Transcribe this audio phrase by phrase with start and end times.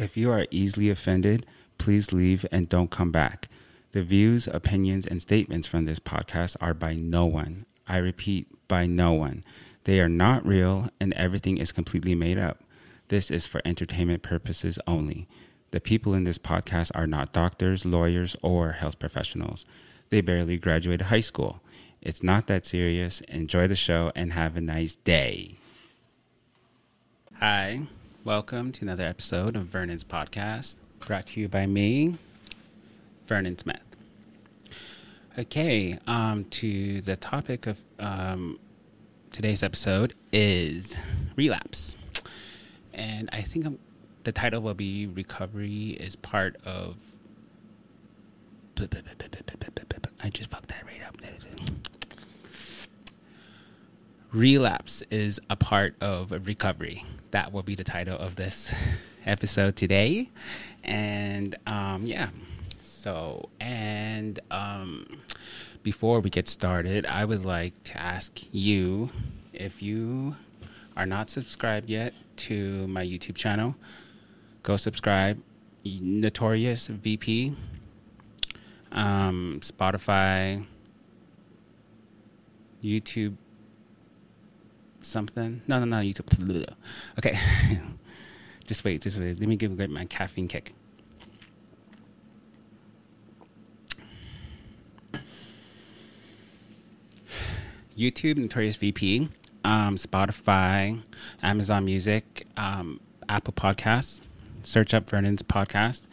[0.00, 1.44] If you are easily offended,
[1.76, 3.50] please leave and don't come back.
[3.92, 7.66] The views, opinions, and statements from this podcast are by no one.
[7.86, 9.44] I repeat, by no one.
[9.84, 12.62] They are not real and everything is completely made up.
[13.08, 15.28] This is for entertainment purposes only.
[15.70, 19.66] The people in this podcast are not doctors, lawyers, or health professionals.
[20.08, 21.60] They barely graduated high school.
[22.00, 23.20] It's not that serious.
[23.28, 25.58] Enjoy the show and have a nice day.
[27.38, 27.82] Hi,
[28.24, 32.16] welcome to another episode of Vernon's podcast, brought to you by me,
[33.26, 33.96] Vernon Smith.
[35.38, 38.58] Okay, um, to the topic of um,
[39.30, 40.96] today's episode is
[41.34, 41.96] relapse.
[42.92, 43.78] And I think I'm,
[44.24, 46.96] the title will be Recovery is Part of.
[50.22, 51.16] I just fucked that right up.
[54.32, 57.04] Relapse is a part of recovery.
[57.32, 58.72] That will be the title of this
[59.26, 60.30] episode today.
[60.84, 62.28] And um, yeah,
[62.80, 65.20] so, and um,
[65.82, 69.10] before we get started, I would like to ask you
[69.52, 70.36] if you
[70.96, 73.74] are not subscribed yet to my YouTube channel,
[74.62, 75.42] go subscribe.
[75.82, 77.56] Notorious VP,
[78.92, 80.64] um, Spotify,
[82.84, 83.36] YouTube
[85.02, 85.62] something.
[85.68, 86.66] No, no, no, YouTube.
[87.18, 87.38] Okay.
[88.66, 89.38] just wait, just wait.
[89.38, 90.74] Let me give a my caffeine kick.
[97.96, 99.28] YouTube, Notorious VP,
[99.62, 101.02] um, Spotify,
[101.42, 102.98] Amazon Music, um,
[103.28, 104.20] Apple Podcasts.
[104.62, 106.06] Search up Vernon's podcast.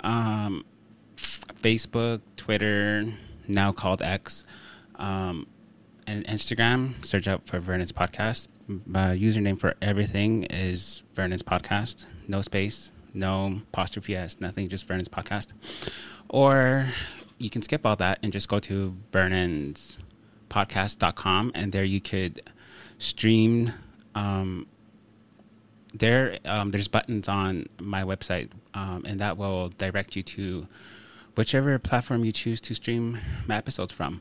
[0.00, 0.64] Um,
[1.16, 3.12] Facebook, Twitter,
[3.48, 4.44] now called X.
[4.96, 5.46] Um,
[6.06, 8.48] and Instagram, search up for Vernon's podcast.
[8.66, 12.06] My username for everything is Vernon's podcast.
[12.28, 15.52] No space, no apostrophe s, nothing, just Vernon's podcast.
[16.28, 16.88] Or
[17.38, 19.98] you can skip all that and just go to Vernon's
[20.50, 22.40] podcast.com and there you could
[22.98, 23.72] stream
[24.14, 24.66] um,
[25.92, 30.66] there um, there's buttons on my website um, and that will direct you to
[31.36, 34.20] whichever platform you choose to stream my episodes from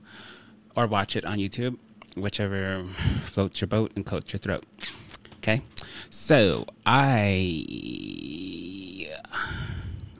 [0.75, 1.77] or watch it on YouTube,
[2.15, 2.83] whichever
[3.23, 4.65] floats your boat and coats your throat.
[5.37, 5.61] Okay,
[6.09, 7.65] so I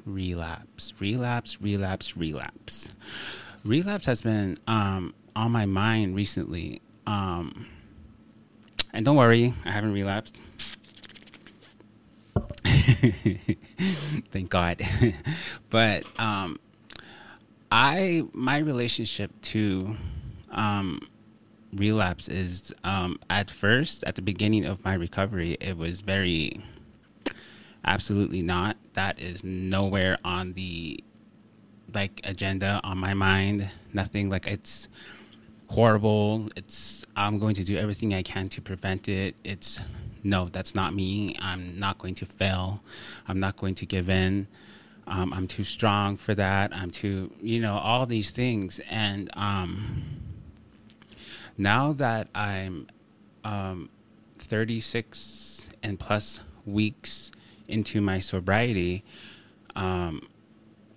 [0.06, 2.94] relapse, relapse, relapse, relapse.
[3.64, 6.82] Relapse has been um, on my mind recently.
[7.08, 7.68] Um,
[8.94, 10.40] and don't worry, I haven't relapsed.
[14.32, 14.82] Thank God.
[15.70, 16.60] but um,
[17.72, 19.96] I my relationship to
[20.54, 21.08] um,
[21.74, 26.64] relapse is um, at first, at the beginning of my recovery, it was very
[27.86, 28.78] absolutely not.
[28.94, 31.04] That is nowhere on the
[31.94, 33.70] like agenda on my mind.
[33.94, 34.88] Nothing like it's
[35.68, 36.50] horrible.
[36.56, 39.36] It's I'm going to do everything I can to prevent it.
[39.44, 39.82] It's
[40.24, 41.36] no, that's not me.
[41.40, 42.82] I'm not going to fail.
[43.28, 44.48] I'm not going to give in.
[45.06, 46.74] Um, I'm too strong for that.
[46.74, 48.80] I'm too, you know, all these things.
[48.90, 50.23] And um,
[51.58, 52.88] now that I'm
[53.44, 53.90] um,
[54.40, 57.32] 36 and plus weeks
[57.68, 59.04] into my sobriety,
[59.76, 60.28] um,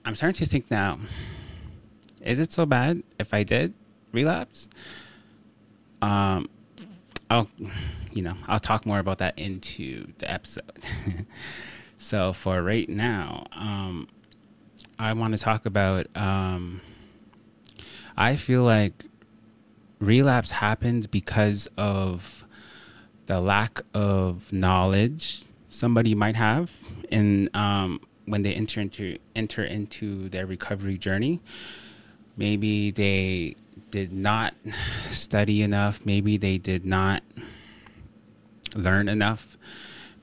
[0.05, 0.99] I'm starting to think now
[2.27, 3.72] is it so bad if I did
[4.12, 4.69] relapse?
[6.03, 6.49] Um,
[7.31, 7.49] I'll,
[8.12, 10.84] you know, I'll talk more about that into the episode.
[11.97, 14.09] so for right now, um,
[14.99, 16.06] I want to talk about.
[16.17, 16.81] Um,
[18.17, 19.05] I feel like
[19.98, 22.44] relapse happens because of
[23.26, 26.70] the lack of knowledge somebody might have
[27.10, 31.40] in um, when they enter into enter into their recovery journey.
[32.36, 33.56] Maybe they
[33.90, 34.54] did not
[35.10, 36.04] study enough.
[36.04, 37.22] Maybe they did not
[38.74, 39.56] learn enough.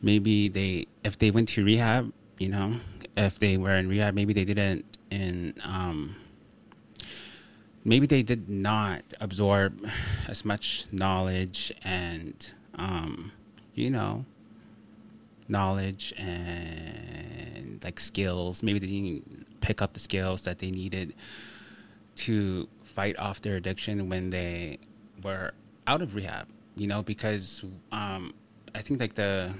[0.01, 2.79] Maybe they, if they went to rehab, you know,
[3.15, 6.15] if they were in rehab, maybe they didn't in um,
[7.83, 9.85] maybe they did not absorb
[10.27, 13.31] as much knowledge and um,
[13.73, 14.25] you know
[15.47, 18.63] knowledge and like skills.
[18.63, 21.13] Maybe they didn't pick up the skills that they needed
[22.15, 24.77] to fight off their addiction when they
[25.23, 25.51] were
[25.87, 28.33] out of rehab you know because um,
[28.75, 29.51] i think like the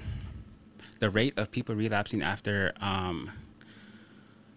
[1.00, 3.30] the rate of people relapsing after um,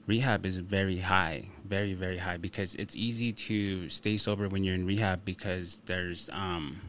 [0.07, 4.75] rehab is very high, very very high because it's easy to stay sober when you're
[4.75, 6.81] in rehab because there's um,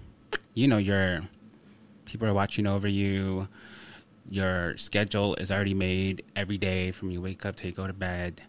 [0.55, 1.23] you know your
[2.05, 3.49] people are watching over you.
[4.31, 7.93] your schedule is already made every day from you wake up till you go to
[7.93, 8.41] bed.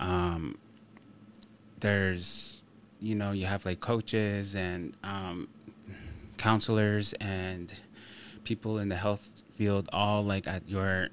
[0.00, 0.58] Um,
[1.80, 2.62] there's,
[3.00, 5.48] you know, you have like coaches and um,
[6.36, 7.72] counselors and
[8.44, 11.08] people in the health field all like at your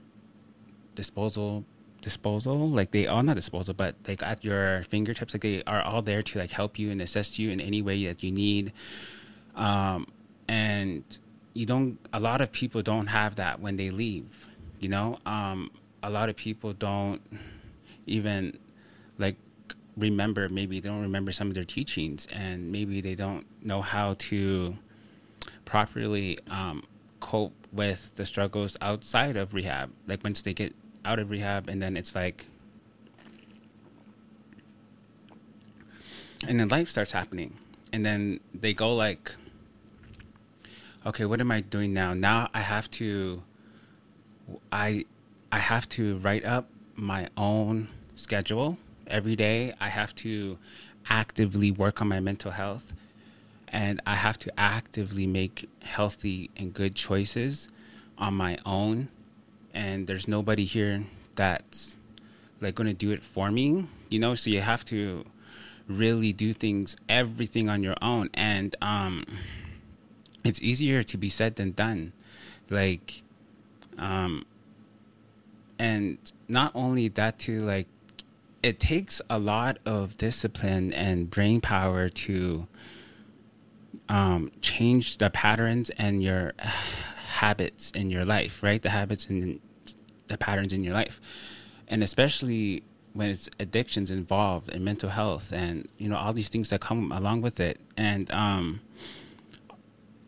[0.95, 1.63] disposal
[2.01, 2.69] disposal.
[2.69, 6.21] Like they are not disposal but like at your fingertips like they are all there
[6.21, 8.73] to like help you and assist you in any way that you need.
[9.55, 10.07] Um
[10.47, 11.03] and
[11.53, 14.47] you don't a lot of people don't have that when they leave
[14.79, 15.19] you know?
[15.25, 15.71] Um
[16.03, 17.21] a lot of people don't
[18.07, 18.57] even
[19.17, 19.35] like
[19.97, 24.15] remember maybe they don't remember some of their teachings and maybe they don't know how
[24.17, 24.75] to
[25.65, 26.83] properly um,
[27.21, 29.89] cope with the struggles outside of rehab.
[30.07, 32.45] Like once they get out of rehab and then it's like
[36.47, 37.57] and then life starts happening.
[37.93, 39.35] And then they go like
[41.05, 42.13] okay what am i doing now?
[42.13, 43.43] Now i have to
[44.71, 45.05] i
[45.51, 48.77] i have to write up my own schedule
[49.07, 49.73] every day.
[49.79, 50.57] I have to
[51.09, 52.93] actively work on my mental health
[53.71, 57.69] and i have to actively make healthy and good choices
[58.17, 59.07] on my own
[59.73, 61.03] and there's nobody here
[61.35, 61.97] that's
[62.59, 64.35] like going to do it for me you know?
[64.35, 65.25] So you have to
[65.87, 68.29] really do things everything on your own.
[68.35, 69.25] And um
[70.43, 72.13] it's easier to be said than done.
[72.69, 73.23] Like
[73.97, 74.45] um
[75.79, 77.87] and not only that too like
[78.61, 82.67] it takes a lot of discipline and brain power to
[84.07, 86.53] um, change the patterns and your
[87.31, 88.81] habits in your life, right?
[88.81, 89.59] The habits and
[90.27, 91.19] the patterns in your life,
[91.87, 92.83] and especially
[93.13, 97.11] when it's addictions involved and mental health and you know all these things that come
[97.11, 97.79] along with it.
[97.97, 98.81] And um,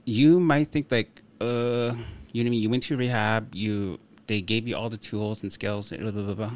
[0.05, 1.93] you might think like, uh,
[2.31, 5.51] you know, mean you went to rehab, you they gave you all the tools and
[5.51, 6.51] skills, blah, blah, blah, blah.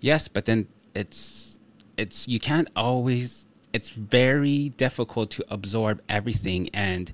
[0.00, 1.58] Yes, but then it's
[1.96, 7.12] it's you can't always it's very difficult to absorb everything and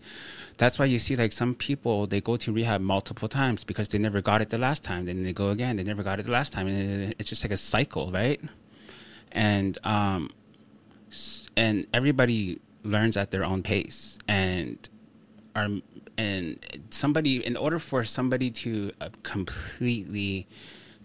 [0.59, 3.99] that's why you see like some people they go to rehab multiple times because they
[3.99, 5.07] never got it the last time.
[5.07, 6.67] Then they go again they never got it the last time.
[6.67, 8.41] And it's just like a cycle right?
[9.33, 10.31] And um
[11.57, 14.19] and everybody learns at their own pace.
[14.27, 14.77] And
[15.55, 15.69] are
[16.19, 16.59] and
[16.91, 20.49] somebody in order for somebody to uh, completely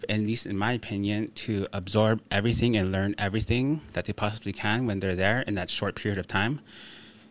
[0.10, 4.86] at least in my opinion, to absorb everything and learn everything that they possibly can
[4.86, 6.60] when they're there in that short period of time,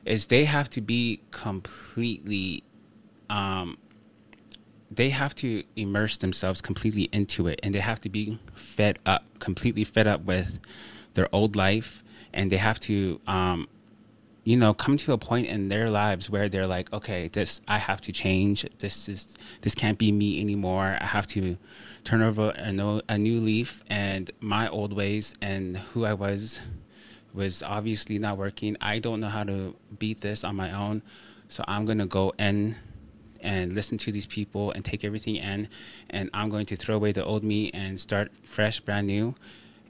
[0.05, 2.65] is they have to be completely,
[3.31, 3.79] um,
[4.91, 9.25] they have to immerse themselves completely into it, and they have to be fed up,
[9.39, 10.59] completely fed up with
[11.15, 12.03] their old life,
[12.33, 13.69] and they have to um,
[14.45, 17.79] you know come to a point in their lives where they're like okay this i
[17.79, 18.67] have to change.
[18.79, 20.99] This is this can't be me anymore.
[21.01, 21.57] I have to
[22.05, 26.61] turn over a, no, a new leaf and my old ways and who i was
[27.35, 28.77] was obviously not working.
[28.81, 31.03] I don't know how to beat this on my own.
[31.49, 32.77] So i'm to go in
[33.41, 35.69] and listen to these people and take everything in
[36.09, 39.35] and i'm going to throw away the old me and start fresh brand new.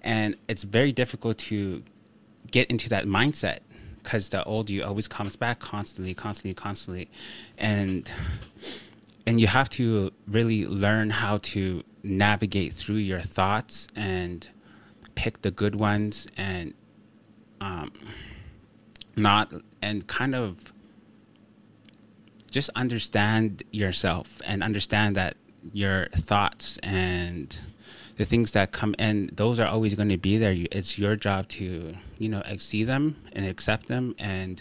[0.02, 1.84] And it's very difficult to
[2.50, 3.60] get into that mindset
[4.02, 7.08] because the old you always comes back constantly, constantly, constantly,
[7.56, 8.10] and
[9.26, 14.48] and you have to really learn how to navigate through your thoughts and
[15.14, 16.74] pick the good ones and
[17.62, 17.92] um,
[19.16, 20.72] not and kind of
[22.50, 25.36] just understand yourself and understand that
[25.72, 27.58] your thoughts and
[28.16, 30.54] the things that come in, those are always going to be there.
[30.72, 34.60] It's your job to, you know, see them and accept them and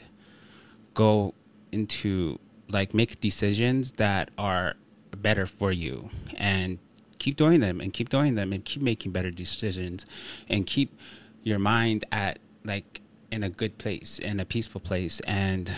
[0.94, 1.34] go
[1.72, 2.40] into
[2.70, 4.76] like make decisions that are
[5.18, 6.78] better for you and
[7.18, 10.06] keep doing them and keep doing them and keep making better decisions
[10.48, 10.98] and keep
[11.44, 13.02] your mind at like
[13.32, 15.74] in a good place in a peaceful place and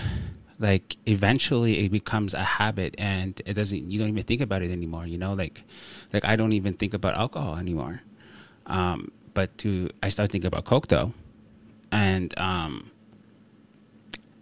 [0.60, 4.72] like eventually it becomes a habit and it doesn't you don't even think about it
[4.72, 5.34] anymore you know?
[5.34, 5.64] Like
[6.12, 8.02] like i don't even think about alcohol anymore.
[8.66, 11.14] Um, but to i start thinking about coke though.
[11.92, 12.92] And um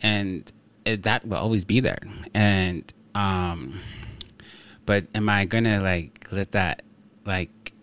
[0.01, 0.51] and
[0.86, 2.00] it, that will always be there.
[2.33, 3.79] And um
[4.86, 6.81] but am i gonna like let that
[7.25, 7.74] like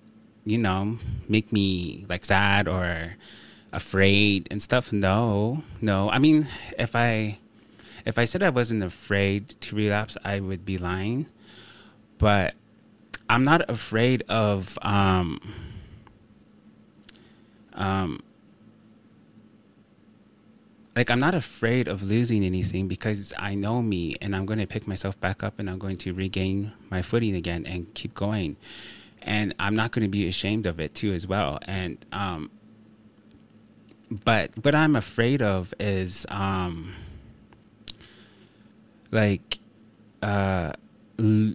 [0.45, 0.99] you know
[1.29, 3.15] make me like sad or
[3.73, 6.47] afraid and stuff no no i mean
[6.79, 7.39] if i
[8.09, 11.27] if I said I wasn't afraid to relapse, I would be lying.
[12.17, 12.55] But
[13.29, 15.41] I'm not afraid of um,
[17.75, 18.21] um,
[20.97, 24.67] like I'm not afraid of losing anything because I know me and I'm going to
[24.67, 28.57] pick myself back up and I'm going to regain my footing again and keep going.
[29.21, 31.59] And I'm not going to be ashamed of it too as well.
[31.67, 32.51] And um
[34.11, 36.95] but what I'm afraid of is um
[39.11, 39.59] like
[40.23, 40.73] uh
[41.19, 41.55] l-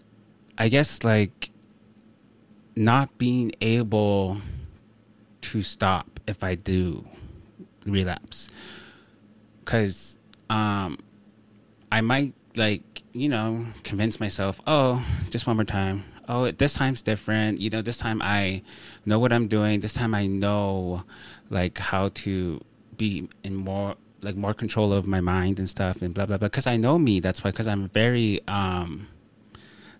[0.58, 1.50] I guess like
[2.76, 4.42] not being able
[5.42, 7.06] to stop if I do
[7.86, 8.50] relapse
[9.64, 10.18] because
[10.50, 10.98] um,
[11.92, 16.04] I might like you know convince myself, oh, just one more time.
[16.28, 17.60] Oh, this time's different.
[17.60, 18.62] You know, this time I
[19.06, 19.82] know what I'm doing.
[19.82, 21.04] This time I know
[21.50, 22.64] like how to
[22.98, 26.48] be in more like more control of my mind and stuff and blah blah blah.
[26.48, 27.20] Because I know me.
[27.20, 27.52] That's why.
[27.52, 29.08] Because I'm very um,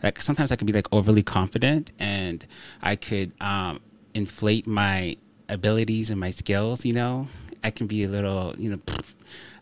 [0.02, 2.46] like sometimes I can be like overly confident and
[2.82, 3.82] I could um,
[4.14, 5.18] inflate my
[5.50, 6.86] abilities and my skills.
[6.86, 7.28] You know,
[7.64, 8.78] I can be a little you know.
[8.78, 9.14] Pfft,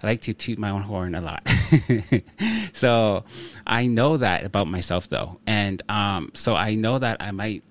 [0.02, 1.48] I like to toot my own horn a lot.
[2.74, 3.24] so
[3.68, 5.40] I know that about myself though.
[5.46, 7.64] And um, so I know that I might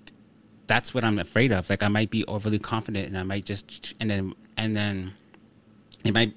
[0.67, 1.69] that's what I'm afraid of.
[1.69, 5.15] Like I might be overly confident and I might just and then and then
[6.05, 6.35] it might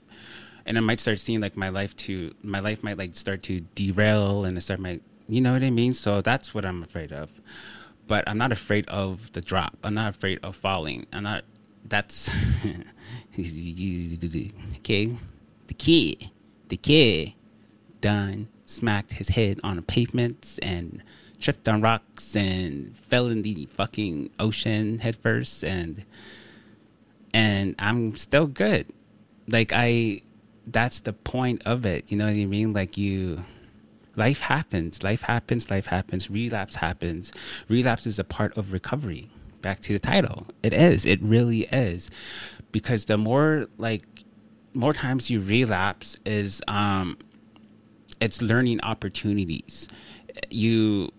[0.66, 3.60] and I might start seeing like my life to my life might like start to
[3.76, 5.94] derail and start my you know what I mean?
[5.94, 7.30] So that's what I'm afraid of.
[8.08, 9.78] But I'm not afraid of the drop.
[9.84, 11.06] I'm not afraid of falling.
[11.14, 11.44] I'm not
[11.86, 12.32] that's
[14.80, 15.18] okay
[15.67, 16.29] the kid,
[16.67, 17.34] the kid,
[18.01, 21.01] done smacked his head on the pavements and
[21.39, 26.05] tripped on rocks and fell in the fucking ocean headfirst and
[27.34, 28.88] and I'm still good.
[29.48, 30.22] Like I
[30.65, 32.12] that's the point of it.
[32.12, 32.74] You know what I mean?
[32.74, 33.43] Like you
[34.15, 37.32] life happens, life happens, life happens, relapse happens.
[37.67, 39.29] Relapse is a part of recovery.
[39.62, 40.48] Back to the title.
[40.62, 41.05] It is.
[41.05, 42.10] It really is.
[42.72, 44.03] Because the more like
[44.74, 47.18] more times you relapse is um,
[48.20, 49.88] it's learning opportunities.
[50.50, 51.12] You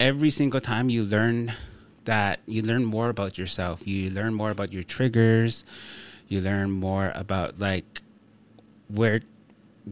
[0.00, 1.52] every single time you learn
[2.04, 3.86] that you learn more about yourself.
[3.86, 5.64] You learn more about your triggers.
[6.28, 8.02] You learn more about like
[8.88, 9.20] where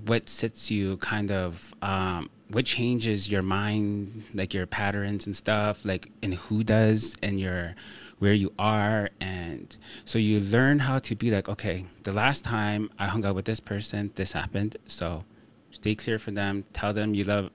[0.06, 5.84] what sits you kind of um, what changes your mind like your patterns and stuff
[5.84, 7.74] like and who does and your
[8.22, 12.88] where you are and so you learn how to be like okay the last time
[12.96, 14.76] i hung out with this person this happened.
[14.86, 15.24] So
[15.72, 16.64] stay clear for them.
[16.72, 17.50] Tell them you love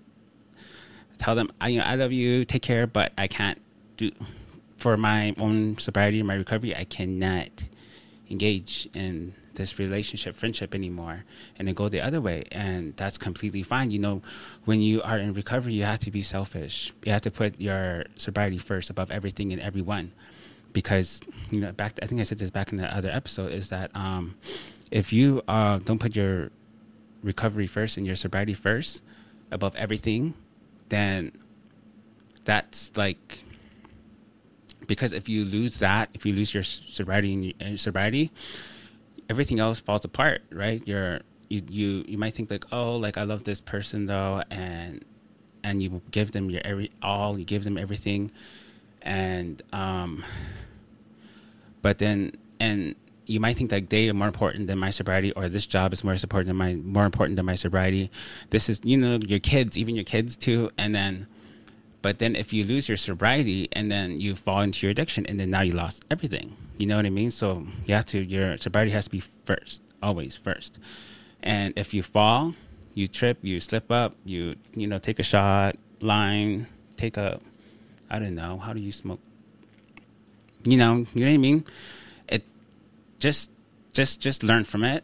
[1.18, 2.44] tell them i you know, i love you.
[2.44, 2.86] Take care.
[2.86, 3.60] But i can't
[3.96, 4.12] do
[4.76, 7.50] for my own sobriety my recovery i cannot
[8.30, 11.24] engage in this relationship friendship anymore
[11.58, 12.44] and then go the other way.
[12.52, 13.90] And that's completely fine.
[13.90, 14.22] You know
[14.66, 16.92] when you are in recovery you have to be selfish.
[17.06, 20.12] You have to put your sobriety first above everything and everyone
[20.78, 23.70] because you know back I think I said this back in the other episode is
[23.70, 24.36] that um,
[24.92, 26.52] if you uh, don't put your
[27.24, 29.02] recovery first and your sobriety first
[29.50, 30.36] above everything,
[30.90, 31.32] then
[32.44, 33.40] that's like
[34.86, 38.30] because if you lose that, if you lose your sobriety and your sobriety,
[39.32, 40.84] everything else falls apart, right?
[40.86, 45.04] You're you you you might think like, oh, like I love this person though, and
[45.64, 48.30] and you give them your every all, you give them everything,
[49.02, 50.24] and um,
[51.82, 55.50] but then and you might think like they are more important than my sobriety or
[55.50, 58.10] this job is more important than my more important than my sobriety.
[58.50, 60.72] This is you know your kids even your kids too.
[60.78, 61.28] And then
[62.02, 65.40] but then if you lose your sobriety and then you fall into your addiction and
[65.40, 66.56] then now you lost everything.
[66.78, 67.32] You know what i mean?
[67.32, 70.80] So you have to your sobriety has to be first always first.
[71.44, 72.54] And if you fall
[72.98, 76.66] you trip you slip up you you know take a shot line
[76.98, 77.40] take a
[78.10, 79.20] i don't know how do you smoke
[80.72, 81.66] you know, you know what I mean?
[82.28, 82.44] It
[83.20, 83.52] just
[83.94, 85.04] just just learn from it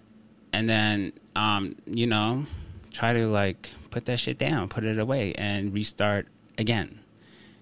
[0.51, 2.45] and then um, you know,
[2.91, 6.27] try to like put that shit down, put it away and restart
[6.57, 6.99] again.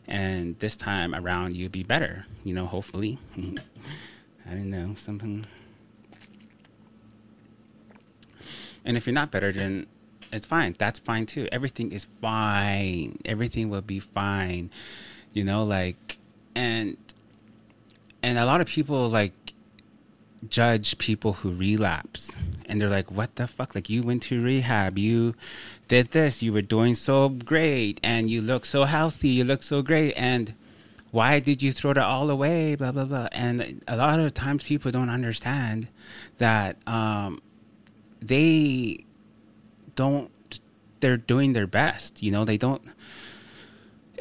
[0.07, 3.19] And this time around you'll be better, you know, hopefully.
[3.37, 5.45] I don't know, something
[8.83, 9.85] and if you're not better then
[10.33, 10.75] it's fine.
[10.77, 11.47] That's fine too.
[11.51, 13.19] Everything is fine.
[13.25, 14.71] Everything will be fine.
[15.33, 16.17] You know, like
[16.55, 16.97] and
[18.23, 19.33] and a lot of people like
[20.49, 22.37] judge people who relapse.
[22.65, 23.75] And they're like what the fuck?
[23.75, 24.97] Like you went to rehab.
[24.97, 25.35] You
[25.87, 26.41] did this.
[26.41, 27.99] You were doing so great.
[28.03, 29.29] And you look so healthy.
[29.29, 30.13] You look so great.
[30.13, 30.53] And
[31.11, 32.75] why did you throw it all away?
[32.75, 33.27] Blah blah blah.
[33.31, 35.87] And a lot of times people don't understand
[36.37, 37.41] that um,
[38.21, 39.05] they
[39.95, 40.31] don't
[41.01, 42.45] they're doing their best you know?
[42.45, 42.83] They don't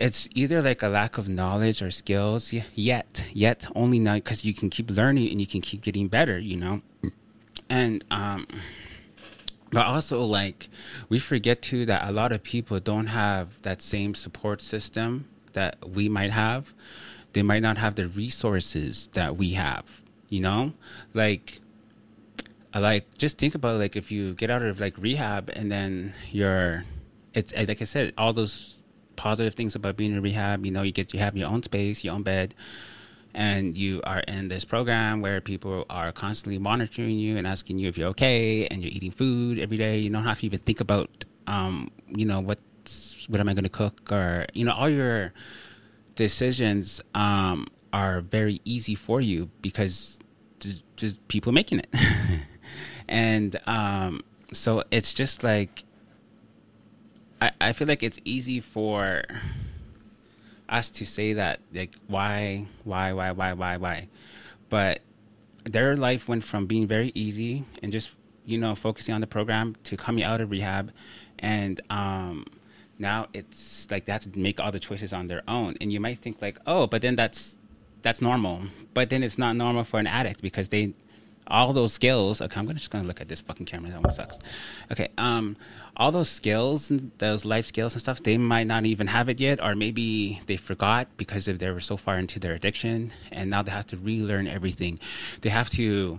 [0.00, 4.54] it's either like a lack of knowledge or skills yet yet only now because you
[4.54, 6.80] can keep learning and you can keep getting better you know?
[7.68, 8.46] And um
[9.70, 10.68] but also like
[11.08, 15.76] we forget too that a lot of people don't have that same support system that
[15.88, 16.72] we might have.
[17.32, 20.72] They might not have the resources that we have you know?
[21.12, 21.60] Like
[22.74, 26.84] like just think about like if you get out of like rehab and then you're
[27.34, 28.79] it's like i said all those
[29.20, 30.64] positive things about being in rehab.
[30.64, 32.54] You know you get you have your own space your own bed
[33.34, 37.86] and you are in this program where people are constantly monitoring you and asking you
[37.88, 39.98] if you're okay and you're eating food every day.
[39.98, 41.10] You don't have to even think about
[41.46, 45.32] um, you know what's what am i going to cook or you know all your
[46.14, 50.18] decisions um, are very easy for you because
[50.60, 51.90] just, just people making it.
[53.10, 54.22] And um,
[54.52, 55.84] so it's just like
[57.40, 59.22] I, I feel like it's easy for
[60.68, 64.08] us to say that like why why why why why why
[64.68, 65.00] but
[65.64, 68.12] their life went from being very easy and just
[68.44, 70.92] you know focusing on the program to coming out of rehab
[71.40, 72.46] and um
[72.98, 75.98] now it's like they have to make all the choices on their own and you
[75.98, 77.56] might think like oh but then that's
[78.02, 78.62] that's normal
[78.94, 80.94] but then it's not normal for an addict because they
[81.50, 82.40] all those skills.
[82.40, 83.90] Okay, I'm just gonna look at this fucking camera.
[83.90, 84.38] That one sucks.
[84.92, 85.56] Okay, um,
[86.00, 89.38] all those skills, and those life skills and stuff, they might not even have it
[89.38, 93.50] yet, or maybe they forgot because if they were so far into their addiction, and
[93.50, 94.98] now they have to relearn everything.
[95.42, 96.18] They have to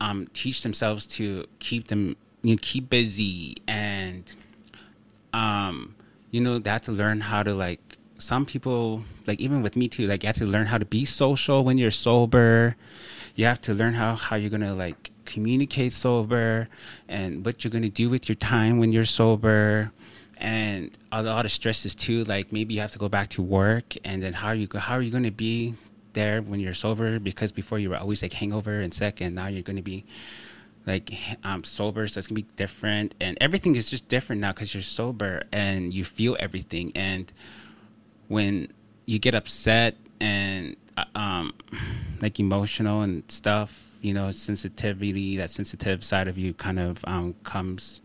[0.00, 4.34] um, teach themselves to keep them, you know, keep busy, and
[5.32, 5.94] um,
[6.32, 7.78] you know, they have to learn how to like.
[8.18, 11.04] Some people, like even with me too, like you have to learn how to be
[11.04, 12.76] social when you're sober
[13.34, 16.68] you have to learn how how you're gonna like communicate sober
[17.08, 19.92] and what you're gonna do with your time when you're sober
[20.38, 23.94] and a lot of stresses too like maybe you have to go back to work
[24.04, 25.74] and then how are you how are you going to be
[26.12, 27.18] there when you're sober?
[27.18, 30.04] Because before you were always like hangover and sick and now you're going to be
[30.86, 31.12] like
[31.44, 33.14] um, sober so it's going to be different.
[33.20, 36.92] And everything is just different now because you're sober and you feel everything.
[36.94, 37.32] And
[38.28, 38.72] when
[39.06, 41.52] you get upset and uh, um,
[42.20, 47.34] like emotional and stuff, you know, sensitivity, that sensitive side of you kind of um,
[47.44, 48.00] comes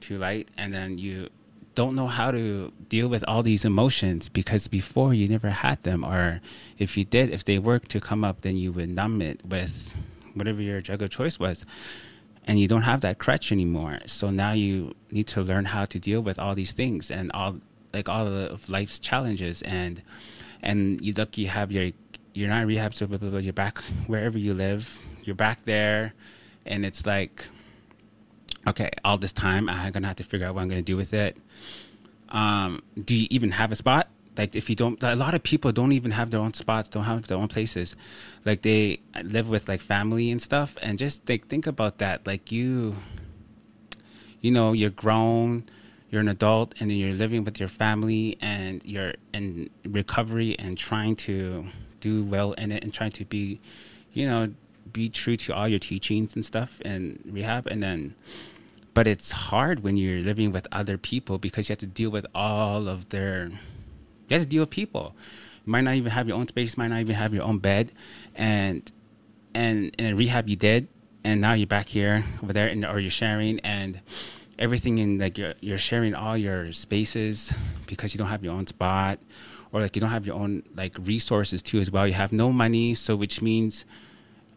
[0.00, 1.28] to light, and then you
[1.74, 6.04] don't know how to deal with all these emotions because before you never had them,
[6.04, 6.40] or
[6.76, 9.94] if you did, if they were to come up, then you would numb it with
[10.34, 11.64] whatever your drug of choice was.
[12.46, 13.98] And you don't have that crutch anymore.
[14.06, 17.60] So now you need to learn how to deal with all these things and all
[17.92, 20.02] like all of life's challenges and
[20.62, 21.90] and you look you have your
[22.38, 25.02] you're not in rehab, so blah, blah, blah, you're back wherever you live.
[25.24, 26.14] You're back there,
[26.64, 27.48] and it's like,
[28.66, 31.12] okay, all this time I'm gonna have to figure out what I'm gonna do with
[31.12, 31.36] it.
[32.28, 34.08] Um, do you even have a spot?
[34.36, 37.02] Like, if you don't, a lot of people don't even have their own spots, don't
[37.02, 37.96] have their own places.
[38.44, 42.24] Like, they live with like family and stuff, and just like think about that.
[42.24, 42.94] Like, you,
[44.40, 45.64] you know, you're grown
[46.10, 50.78] you're an adult and then you're living with your family and you're in recovery and
[50.78, 51.68] trying to
[52.00, 53.60] do well in it and trying to be,
[54.12, 54.52] you know,
[54.92, 57.66] be true to all your teachings and stuff and rehab.
[57.66, 58.14] And then,
[58.94, 62.26] but it's hard when you're living with other people because you have to deal with
[62.34, 65.14] all of their, you have to deal with people.
[65.66, 67.92] You might not even have your own space, might not even have your own bed.
[68.34, 68.90] And,
[69.54, 70.88] and in rehab you did.
[71.24, 74.00] And now you're back here over there and, or you're sharing and,
[74.58, 77.52] everything in like you're, you're sharing all your spaces
[77.86, 79.18] because you don't have your own spot
[79.72, 82.06] or like you don't have your own like resources too as well.
[82.06, 83.84] You have no money, so which means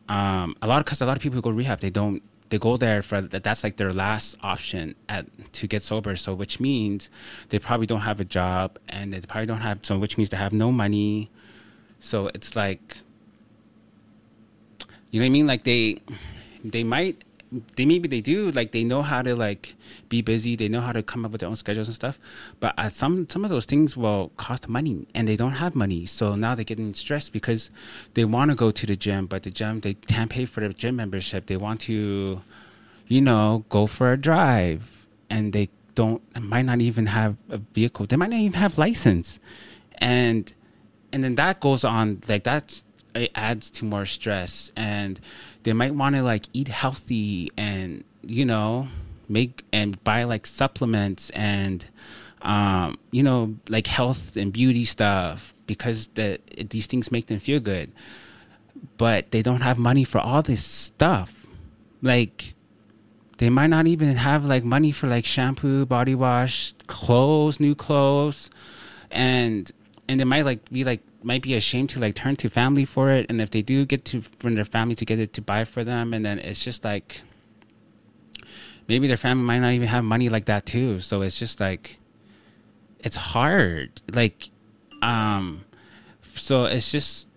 [0.10, 2.60] um, a lot of because a lot of people who go rehab they don't they
[2.60, 6.16] go there for that that's like their last option at to get sober.
[6.16, 7.10] So which means
[7.50, 10.38] they probably don't have a job and they probably don't have so which means they
[10.38, 11.30] have no money.
[12.00, 12.98] So it's like
[15.12, 15.48] you know what I mean?
[15.48, 16.02] Like they
[16.64, 17.24] they might
[17.76, 19.76] they maybe they do like they know how to like
[20.08, 20.56] be busy.
[20.56, 22.18] They know how to come up with their own schedules and stuff.
[22.60, 26.06] But uh, some some of those things will cost money and they don't have money.
[26.06, 27.70] So now they're getting stressed because
[28.14, 30.70] they want to go to the gym but the gym they can't pay for the
[30.70, 31.48] gym membership.
[31.48, 32.42] They want to
[33.08, 38.06] you know go for a drive and they don't might not even have a vehicle.
[38.06, 39.40] They might not even have license.
[39.98, 40.54] And
[41.12, 42.86] and then that goes on like that's
[43.16, 45.20] it adds to more stress and
[45.64, 48.88] they might want to like eat healthy and you know
[49.28, 51.88] make and buy like supplements and
[52.42, 57.60] um, you know like health and beauty stuff because that these things make them feel
[57.60, 57.92] good.
[58.98, 61.48] But they don't have money for all this stuff.
[62.02, 62.54] Like
[63.38, 68.50] they might not even have like money for like shampoo body wash clothes new clothes.
[69.12, 69.72] And
[70.10, 73.12] and they might like be like might be ashamed to like turn to family for
[73.12, 75.64] it, and if they do get to from their family to get it to buy
[75.66, 77.22] for them, and then it's just like
[78.88, 81.00] maybe their family might not even have money like that too.
[81.00, 81.98] So it's just like
[83.00, 84.02] it's hard.
[84.14, 84.50] Like
[85.02, 85.66] um
[86.36, 87.30] so it's just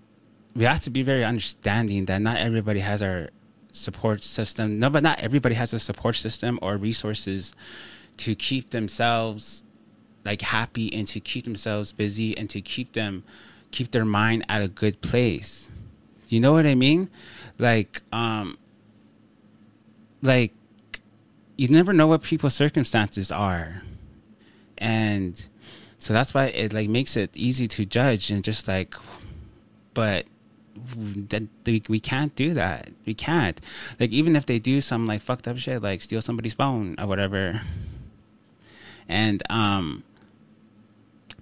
[0.55, 3.29] we have to be very understanding that not everybody has our
[3.73, 4.79] support system.
[4.79, 7.55] No, but not everybody has a support system or resources
[8.18, 9.64] to keep themselves
[10.25, 13.25] like happy and to keep themselves busy and to keep them
[13.75, 15.71] keep their mind at a good place.
[16.29, 17.11] You know what I mean?
[17.59, 18.57] Like um
[20.23, 20.53] like
[21.57, 23.83] you never know what people's circumstances are.
[24.79, 25.47] And
[25.99, 28.95] so that's why it like makes it easy to judge and just like
[29.93, 30.27] but
[30.87, 31.45] that
[31.89, 32.91] we can't do that.
[33.07, 33.61] We can't.
[33.99, 37.07] Like even if they do some like fucked up shit, like steal somebody's phone or
[37.07, 37.63] whatever.
[39.09, 40.03] And um,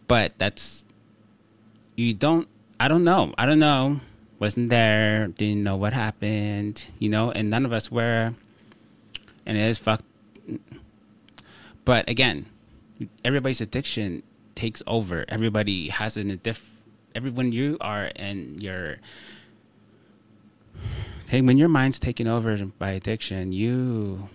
[0.08, 0.84] but that's
[1.96, 2.48] you don't.
[2.80, 3.34] I don't know.
[3.38, 4.00] I don't know.
[4.38, 5.28] Wasn't there?
[5.28, 6.86] Didn't know what happened.
[6.98, 8.34] You know, and none of us were.
[9.46, 10.04] And it is fucked.
[11.84, 12.46] But again,
[13.24, 14.22] everybody's addiction
[14.54, 15.24] takes over.
[15.28, 16.72] Everybody has an diff
[17.14, 18.96] everyone you are in your
[21.30, 24.28] when your mind's taken over by addiction you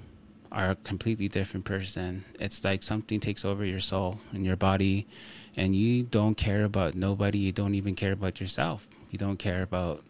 [0.52, 5.08] are a completely different person it's like something takes over your soul and your body
[5.58, 7.40] and you don't care about nobody.
[7.40, 8.88] You don't even care about yourself.
[9.10, 10.04] You don't care about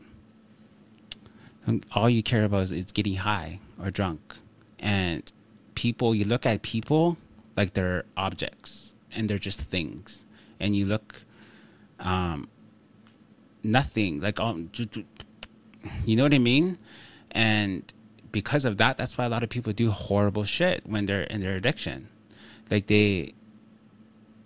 [1.92, 4.36] all you care about is, is getting high or drunk.
[4.80, 5.30] And
[5.76, 7.18] people you look at people
[7.56, 10.26] like they're objects and they're just things.
[10.60, 11.22] And you look
[12.00, 12.50] um,
[13.64, 14.70] nothing like um,
[16.06, 16.78] you know what i mean?
[17.32, 17.94] And
[18.32, 21.42] because of that that's why a lot of people do horrible shit when they're in
[21.42, 22.10] their addiction.
[22.70, 23.34] Like they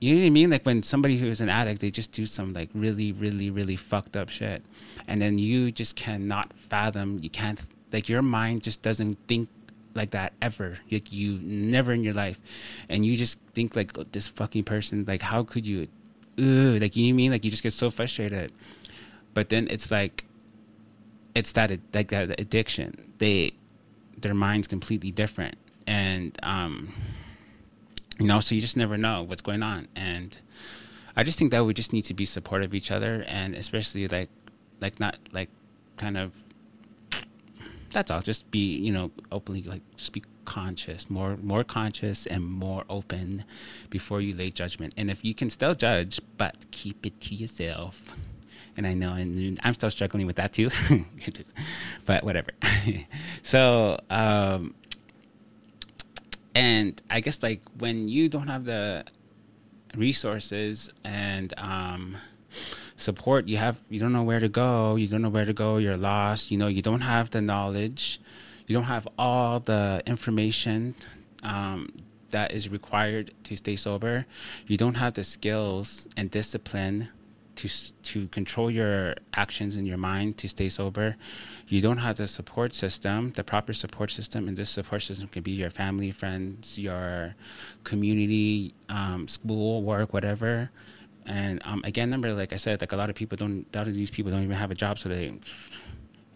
[0.01, 0.49] you know what I mean?
[0.49, 3.77] Like when somebody who is an addict, they just do some like really, really, really
[3.77, 4.61] fucked up shit,
[5.07, 7.19] and then you just cannot fathom.
[7.21, 7.61] You can't
[7.93, 9.47] like your mind just doesn't think
[9.93, 10.79] like that ever.
[10.91, 12.41] Like you never in your life,
[12.89, 15.05] and you just think like oh, this fucking person.
[15.07, 15.87] Like how could you?
[16.39, 17.31] Ooh, like you know what I mean?
[17.31, 18.51] Like you just get so frustrated
[19.33, 20.25] but then it's like
[21.35, 23.51] it's that like that addiction they
[24.17, 25.55] their mind's completely different
[25.87, 26.93] and um
[28.21, 29.87] you know so you just never know what's going on.
[29.95, 30.37] And
[31.15, 34.07] i just think that we just need to be supportive of each other and especially
[34.07, 34.29] like
[34.79, 35.49] like not like
[35.97, 36.31] kind of
[37.91, 38.21] that's all.
[38.21, 43.43] Just be you know openly like just be conscious more more conscious and more open
[43.89, 44.93] before you lay judgment.
[44.97, 48.15] And if you can still judge but keep it to yourself.
[48.77, 50.69] And I know, and I'm still struggling with that too,
[52.05, 52.51] but whatever.
[53.43, 54.73] so, um,
[56.55, 59.05] and I guess like when you don't have the
[59.95, 62.17] resources and um,
[62.95, 64.95] support, you have you don't know where to go.
[64.95, 65.77] You don't know where to go.
[65.77, 66.51] You're lost.
[66.51, 68.19] You know, you don't have the knowledge.
[68.67, 70.95] You don't have all the information
[71.43, 71.91] um,
[72.29, 74.25] that is required to stay sober.
[74.67, 77.09] You don't have the skills and discipline
[77.61, 77.69] to
[78.11, 81.15] to control your actions in your mind to stay sober.
[81.67, 85.43] You don't have the support system, the proper support system, and this support system can
[85.43, 87.35] be your family, friends, your
[87.83, 90.69] community, um, school, work, whatever.
[91.25, 93.87] And um, again, remember, like I said, like a lot of people don't, a lot
[93.87, 95.31] of these people don't even have a job, so they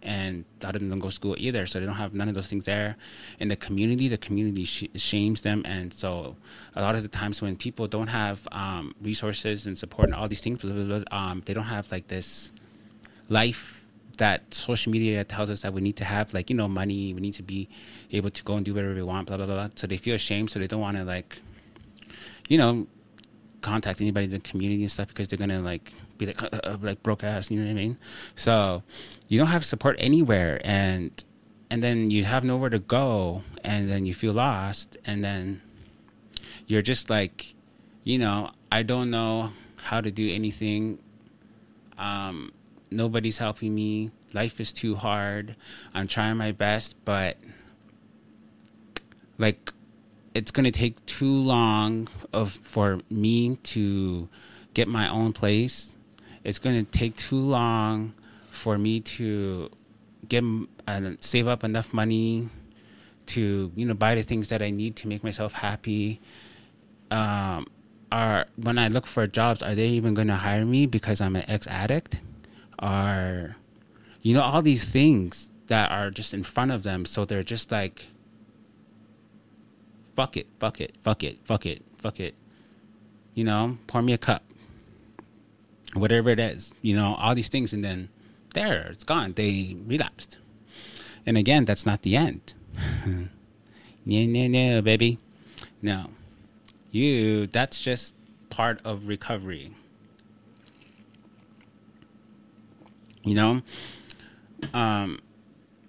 [0.06, 2.30] and a lot of them don't go to school either, so they don't have none
[2.30, 2.96] of those things there.
[3.40, 6.36] In the community, the community sh- shames them, and so
[6.76, 10.28] a lot of the times when people don't have um, resources and support and all
[10.28, 12.52] these things, blah, blah, blah, um, they don't have like this
[13.30, 13.86] life
[14.20, 17.14] that social media tells us that we need to have, like you know, money.
[17.14, 17.68] We need to be
[18.12, 19.70] able to go and do whatever we want, blah blah blah.
[19.76, 21.40] So they feel ashamed, so they don't want to like,
[22.48, 22.88] you know,
[23.62, 26.78] contact anybody in the community and stuff because they're gonna like be like uh, uh,
[26.82, 27.52] like broke ass.
[27.52, 27.98] You know what I mean?
[28.36, 28.84] So
[29.28, 31.24] you don't have support anywhere, and
[31.70, 35.62] and then you have nowhere to go, and then you feel lost, and then
[36.68, 37.56] you're just like,
[38.04, 41.00] you know, I don't know how to do anything.
[41.98, 42.52] Um,
[42.92, 44.12] nobody's helping me.
[44.34, 45.56] Life is too hard.
[45.94, 47.38] I'm trying my best, but
[49.38, 49.74] like
[50.34, 54.28] it's going to take too long of for me to
[54.74, 55.95] get my own place.
[56.46, 58.14] It's going to take too long
[58.52, 59.70] for me to
[60.30, 60.44] get
[60.88, 62.50] uh, save up enough money
[63.26, 66.22] to you know buy the things that I need to make myself happy.
[67.10, 67.66] Um,
[68.12, 71.36] are when I look for jobs, are they even going to hire me because I'm
[71.36, 72.22] an ex addict?
[72.78, 73.56] Are
[74.22, 77.72] you know all these things that are just in front of them, so they're just
[77.72, 78.06] like
[80.16, 82.36] fuck it, fuck it, fuck it, fuck it, fuck it.
[83.34, 84.44] You know, pour me a cup.
[85.96, 88.10] Whatever it is, you know, all these things, and then
[88.54, 89.34] there, it's gone.
[89.34, 90.38] They relapsed.
[91.26, 92.54] And again, that's not the end.
[94.08, 95.18] No, no, no, baby.
[95.82, 96.12] No.
[96.92, 98.14] You, that's just
[98.52, 99.74] part of recovery.
[103.24, 103.62] You know,
[104.74, 105.20] um,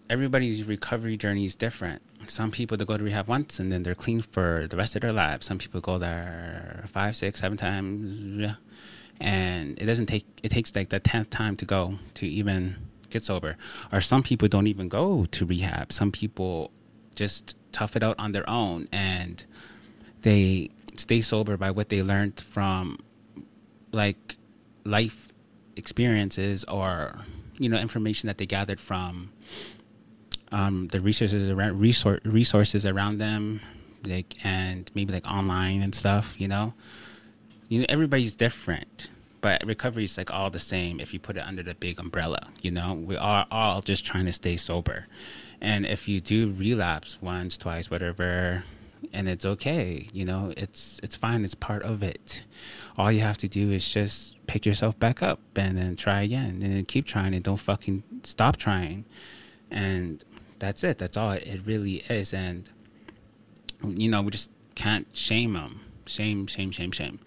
[0.08, 2.00] everybody's recovery journey is different.
[2.26, 5.02] Some people they go to rehab once and then they're clean for the rest of
[5.02, 5.44] their lives.
[5.46, 8.56] Some people go there five, six, seven times,
[9.20, 10.26] and it doesn't take.
[10.42, 12.76] It takes like the tenth time to go to even
[13.10, 13.56] get sober.
[13.92, 15.92] Or some people don't even go to rehab.
[15.92, 16.70] Some people
[17.14, 19.44] just tough it out on their own and
[20.22, 22.98] they stay sober by what they learned from
[23.92, 24.36] like
[24.84, 25.32] life
[25.76, 27.18] experiences or
[27.58, 29.30] you know information that they gathered from
[30.52, 33.60] um, the resources around resource, resources around them
[34.06, 36.72] like and maybe like online and stuff you know
[37.68, 41.40] you know everybody's different but recovery is like all the same if you put it
[41.40, 42.94] under the big umbrella you know?
[42.94, 45.06] We are all just trying to stay sober.
[45.60, 48.64] And if you do relapse once twice whatever
[49.12, 52.42] and it's okay you know it's it's fine it's part of it.
[52.98, 56.60] All you have to do is just pick yourself back up and then try again
[56.62, 59.04] and keep trying and don't fucking stop trying.
[59.70, 60.24] And
[60.58, 62.34] that's it that's all it really is.
[62.34, 62.68] And
[63.84, 67.18] you know we just can't shame them shame shame shame shame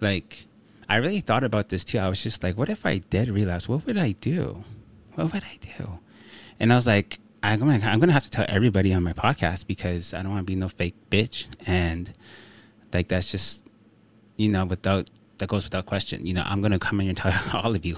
[0.00, 0.46] like
[0.88, 1.98] i really thought about this too.
[1.98, 3.68] I was just like what if i did relapse?
[3.68, 4.64] What would i do?
[5.14, 5.98] What would i do?
[6.58, 9.66] And i was like I'm gonna I'm gonna have to tell everybody on my podcast
[9.66, 11.46] because I don't want to be no fake bitch.
[11.66, 12.12] And
[12.92, 13.66] like that's just
[14.36, 15.08] you know without
[15.40, 16.24] that goes without question.
[16.24, 17.96] You know I'm gonna come in and tell all of you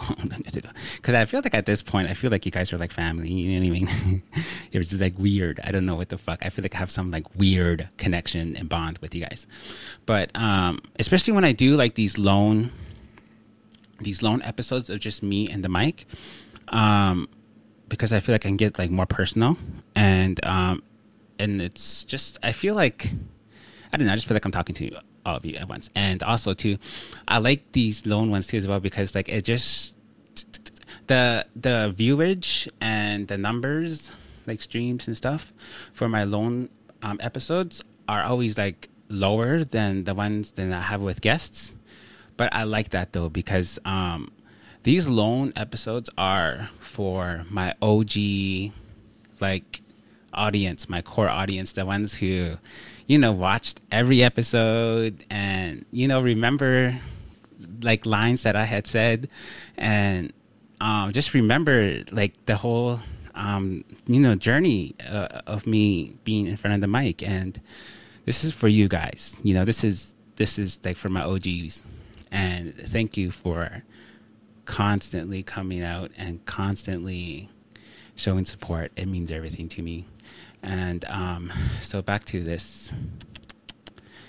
[0.96, 3.31] because I feel like at this point I feel like you guys are like family.
[3.31, 4.22] You know what I mean?
[4.72, 5.61] It's just like weird.
[5.62, 6.38] I don't know what the fuck.
[6.40, 9.46] I feel like I have some like weird connection and bond with you guys,
[10.07, 12.72] but um, especially when I do like these lone
[14.00, 16.07] these lone episodes of just me and the mic.
[16.68, 17.28] Um,
[17.88, 19.59] because I feel like I can get like more personal
[19.94, 20.83] and um
[21.38, 23.11] and it's just I feel like
[23.92, 25.90] I don't know, I just feel like I'm talking to all of you at once.
[25.94, 26.78] And also too,
[27.28, 29.94] I like these lone ones too as well because like it just
[31.06, 34.12] the the viewage and the numbers
[34.46, 35.52] like streams and stuff
[35.92, 36.68] for my lone
[37.02, 41.74] um, episodes are always like lower than the ones that I have with guests.
[42.37, 44.32] But I like that though because um,
[44.82, 48.72] these lone episodes are for my OG
[49.40, 49.82] like
[50.32, 52.56] audience, my core audience, the ones who,
[53.06, 56.98] you know, watched every episode and, you know, remember
[57.82, 59.28] like lines that I had said
[59.76, 60.32] and
[60.80, 63.00] um, just remember like the whole
[63.34, 67.60] um, you know journey uh, of me being in front of the mic and
[68.24, 71.84] this is for you guys you know this is this is like for my og's
[72.32, 73.84] and thank you for
[74.64, 77.48] constantly coming out and constantly
[78.14, 78.92] showing support.
[78.96, 80.06] It means everything to me.
[80.62, 82.92] And um, so back to this.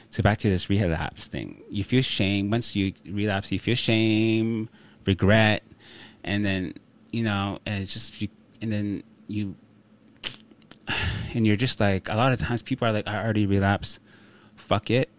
[0.09, 1.63] So back to this relapse thing.
[1.69, 3.51] You feel shame once you relapse.
[3.51, 4.69] You feel shame,
[5.05, 5.63] regret,
[6.23, 6.75] and then
[7.11, 8.21] you know, and it's just
[8.61, 9.55] and then you
[11.33, 13.99] and you're just like a lot of times people are like, I already relapsed.
[14.55, 15.09] Fuck it.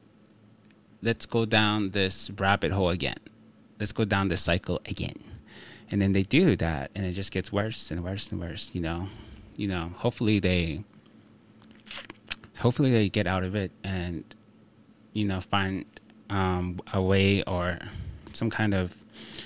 [1.03, 3.19] Let's go down this rabbit hole again
[3.79, 5.23] let's go down this cycle again.
[5.91, 8.71] And then they do that, and it just gets worse and worse and worse.
[8.75, 9.09] You know,
[9.57, 9.93] you know.
[9.97, 10.85] Hopefully they,
[12.59, 14.25] hopefully they get out of it and,
[15.13, 15.85] you know, find
[16.31, 17.79] um, a way or
[18.33, 18.95] some kind of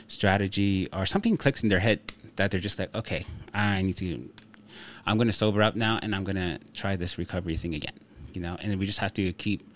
[0.07, 2.01] strategy or something clicks in their head
[2.37, 4.29] that they're just like, okay, I need to,
[5.07, 7.95] I'm going to sober up now, and I'm going to try this recovery thing again.
[8.33, 9.67] You know, and we just have to keep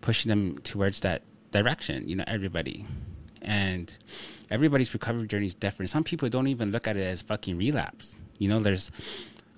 [0.00, 1.22] pushing them towards that
[1.52, 2.08] direction.
[2.08, 2.84] You know, everybody
[3.42, 3.96] and
[4.50, 5.90] everybody's recovery journey is different.
[5.90, 8.16] Some people don't even look at it as fucking relapse.
[8.38, 8.90] You know, there's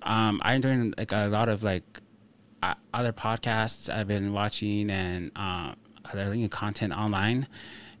[0.03, 1.83] um, I'm doing like a lot of like
[2.63, 5.73] uh, other podcasts I've been watching and uh,
[6.05, 7.47] other content online,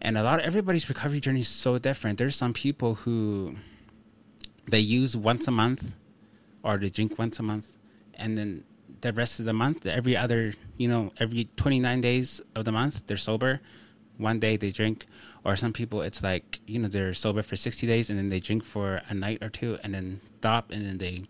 [0.01, 2.17] and a lot of everybody's recovery journey is so different.
[2.17, 3.55] There's some people who
[4.69, 5.91] they use once a month,
[6.63, 7.77] or they drink once a month,
[8.13, 8.63] and then
[9.01, 13.05] the rest of the month, every other you know, every 29 days of the month,
[13.07, 13.59] they're sober.
[14.17, 15.07] One day they drink,
[15.43, 18.39] or some people it's like you know they're sober for 60 days and then they
[18.39, 21.23] drink for a night or two and then stop and then they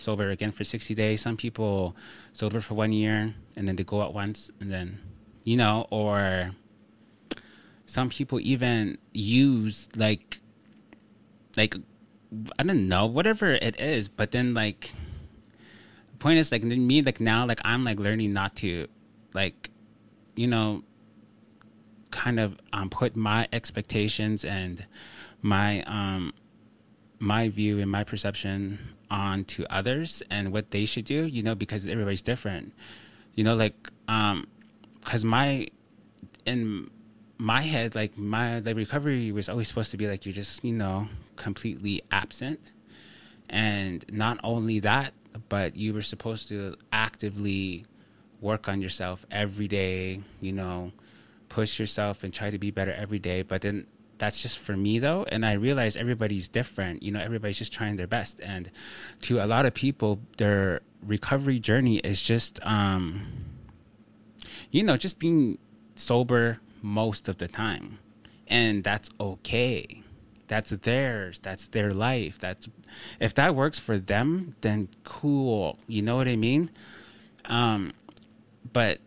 [0.00, 1.20] sober again for 60 days.
[1.20, 1.96] Some people
[2.32, 4.98] sober for one year and then they go out once and then
[5.44, 6.52] you know or
[7.86, 10.40] some people even use like
[11.56, 11.74] like
[12.58, 14.92] i don't know whatever it is but then like
[16.12, 18.86] the point is like me like now like i'm like learning not to
[19.34, 19.70] like
[20.36, 20.82] you know
[22.10, 24.84] kind of um, put my expectations and
[25.42, 26.32] my um,
[27.18, 28.78] my view and my perception
[29.10, 32.72] on to others and what they should do, you know, because everybody's different.
[33.34, 34.46] You know, like um,
[35.00, 35.68] because my
[36.46, 36.90] in
[37.38, 40.72] my head, like my like recovery was always supposed to be like you're just you
[40.72, 42.72] know completely absent,
[43.48, 45.12] and not only that,
[45.48, 47.86] but you were supposed to actively
[48.40, 50.20] work on yourself every day.
[50.40, 50.92] You know,
[51.48, 53.42] push yourself and try to be better every day.
[53.42, 53.86] But then
[54.20, 57.02] that's just for me though and i realize everybody's different.
[57.02, 58.70] You know everybody's just trying their best and
[59.22, 63.26] to a lot of people their recovery journey is just um
[64.70, 65.58] you know just being
[65.96, 67.98] sober most of the time
[68.46, 70.02] and that's okay.
[70.48, 71.38] That's theirs.
[71.38, 72.38] That's their life.
[72.38, 72.68] That's
[73.20, 75.78] if that works for them then cool.
[75.86, 76.70] You know what i mean?
[77.46, 77.92] Um
[78.72, 79.00] but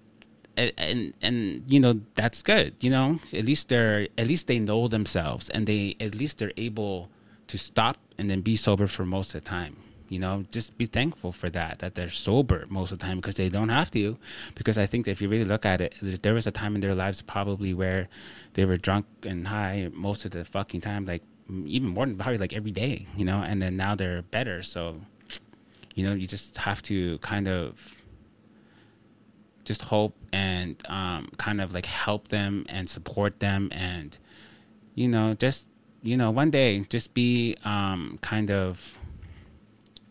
[0.57, 3.19] and, and you know that's good you know?
[3.33, 7.09] At least they're at least they know themselves and they at least they're able
[7.47, 9.77] to stop and then be sober for most of the time
[10.09, 10.45] you know?
[10.51, 13.69] Just be thankful for that that they're sober most of the time because they don't
[13.69, 14.17] have to.
[14.55, 16.95] Because i think if you really look at it there was a time in their
[16.95, 18.07] lives probably where
[18.53, 21.23] they were drunk and high most of the fucking time like
[21.65, 23.41] even more than probably like every day you know?
[23.41, 25.01] And then now they're better so
[25.95, 28.02] you know you just have to kind of
[29.63, 34.17] just hope and um, kind of like help them and support them and
[34.95, 35.67] you know just
[36.01, 38.97] you know one day just be um, kind of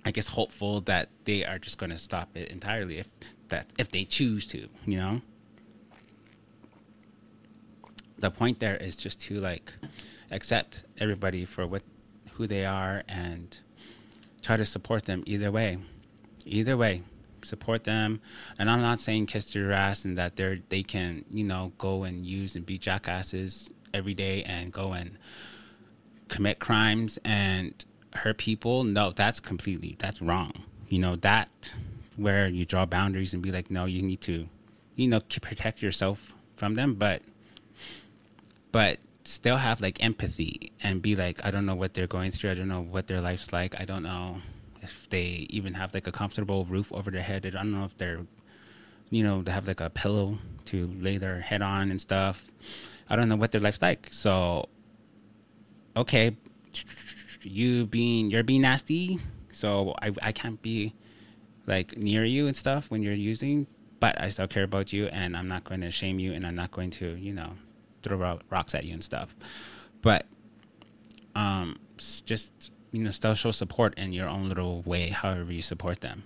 [0.04, 3.08] i guess hopeful that they are just going to stop it entirely if
[3.48, 5.20] that if they choose to you know?
[8.18, 9.72] The point there is just to like
[10.30, 11.82] accept everybody for what
[12.34, 13.58] who they are and
[14.42, 15.78] try to support them either way
[16.46, 17.02] either way
[17.44, 18.20] support them.
[18.58, 22.04] And I'm not saying kiss your ass and that they're they can you know go
[22.04, 25.18] and use and be jackasses every day and go and
[26.28, 28.84] commit crimes and hurt people.
[28.84, 30.52] No, that's completely that's wrong.
[30.88, 31.74] You know that
[32.16, 34.46] where you draw boundaries and be like, no, you need to,
[34.94, 37.22] you know, protect yourself from them, but
[38.70, 42.50] but still have like empathy and be like, I don't know what they're going through.
[42.50, 43.78] I don't know what their life's like.
[43.80, 44.40] I don't know
[44.82, 47.46] if they even have like a comfortable roof over their head.
[47.46, 48.20] I don't know if they're,
[49.10, 52.44] you know, they have like a pillow to lay their head on and stuff.
[53.08, 54.08] I don't know what their life's like.
[54.10, 54.68] So,
[55.96, 56.36] okay,
[57.42, 60.94] you being you're being nasty, so I I can't be
[61.66, 63.66] like near you and stuff when you're using,
[64.00, 66.56] but I still care about you, and I'm not going to shame you, and I'm
[66.56, 67.52] not going to you know
[68.02, 69.36] throw rocks at you and stuff.
[70.00, 70.26] But
[71.34, 76.00] um, just you know still show support in your own little way however you support
[76.00, 76.24] them.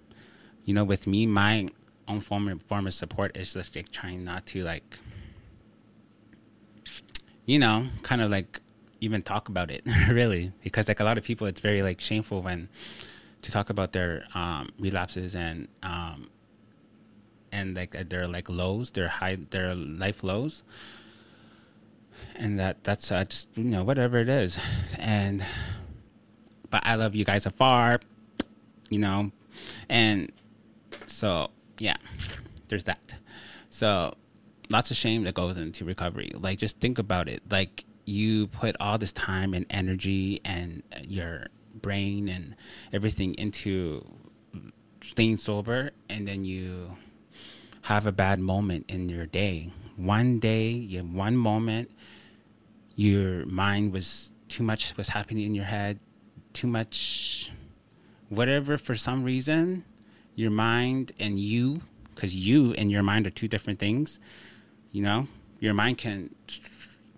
[0.65, 1.69] You know with me my
[2.09, 4.99] own form of, form of support is just like trying not to like
[7.47, 8.61] you know kind of like
[9.01, 10.53] even talk about it really.
[10.63, 12.69] Because like a lot of people it's very like shameful when
[13.43, 16.29] to talk about their um, relapses and um,
[17.53, 20.65] and like their like lows their high their life lows.
[22.35, 24.59] And that that's uh, just you know whatever it is.
[24.99, 25.45] And
[26.71, 28.01] but I love you guys afar,
[28.91, 29.31] you know,
[29.89, 30.33] and
[31.07, 31.97] so yeah,
[32.69, 33.17] there's that.
[33.71, 34.15] So
[34.71, 36.33] lots of shame that goes into recovery.
[36.35, 37.43] Like just think about it.
[37.51, 42.57] Like you put all this time and energy and your brain and
[42.93, 44.05] everything into
[45.03, 46.97] staying sober and then you
[47.83, 49.71] have a bad moment in your day.
[49.97, 51.91] One day, you one moment,
[52.97, 55.99] your mind was too much was happening in your head
[56.57, 57.53] too much
[58.29, 59.85] whatever for some reason
[60.35, 61.81] your mind and you
[62.15, 64.19] because you and your mind are two different things
[64.97, 65.29] you know?
[65.61, 66.35] Your mind can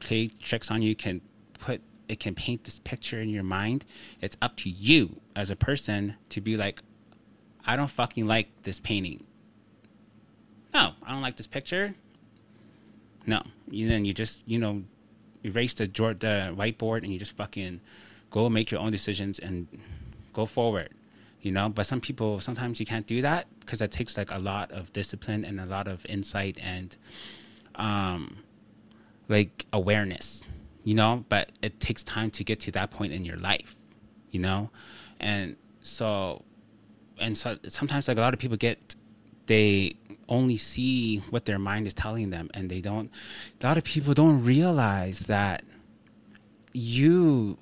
[0.01, 1.21] play tricks on you can
[1.61, 3.85] put it can paint this picture in your mind.
[4.21, 6.83] It's up to you as a person to be like
[7.67, 9.23] i don't fucking like this painting.
[10.75, 11.95] No i don't like this picture.
[13.27, 14.83] No you then you just you know
[15.45, 17.81] erase the, the whiteboard and you just fucking
[18.31, 19.67] go make your own decisions and
[20.33, 20.91] go forward
[21.41, 21.69] you know?
[21.69, 24.93] But some people sometimes you can't do that because it takes like a lot of
[24.93, 26.97] discipline and a lot of insight and
[27.77, 28.39] um
[29.29, 30.43] like awareness
[30.85, 31.25] you know?
[31.29, 33.77] But it takes time to get to that point in your life
[34.31, 34.71] you know?
[35.21, 36.43] And so
[37.19, 38.97] and so sometimes like a lot of people get
[39.47, 39.97] they
[40.29, 43.11] only see what their mind is telling them and they don't
[43.63, 45.65] a lot of people don't realize that
[46.75, 47.57] you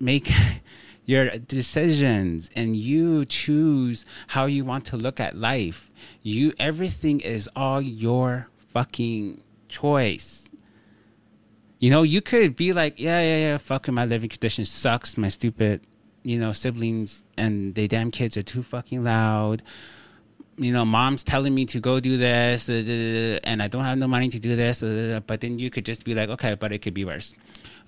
[0.00, 0.30] make
[1.04, 5.90] your decisions and you choose how you want to look at life.
[6.22, 10.50] You everything is all your fucking choice.
[11.78, 15.16] You know, you could be like, yeah, yeah, yeah, fucking my living condition sucks.
[15.16, 15.80] My stupid,
[16.22, 19.62] you know, siblings and they damn kids are too fucking loud.
[20.58, 24.06] you know, mom's telling me to go do this, uh, and I don't have no
[24.06, 24.82] money to do this.
[24.82, 27.34] Uh, but then you could just be like, okay, but it could be worse.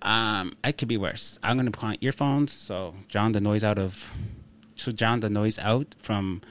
[0.03, 1.39] Um, it could be worse.
[1.43, 4.11] I'm gonna put on earphones, so drown the noise out of,
[4.75, 6.43] so drown the noise out from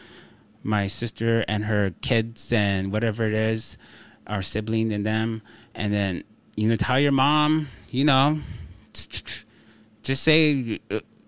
[0.63, 3.77] my sister and her kids and whatever it is,
[4.25, 5.41] our sibling and them,
[5.75, 6.23] and then
[6.55, 8.39] you know, tell your mom, you know,
[10.03, 10.79] just say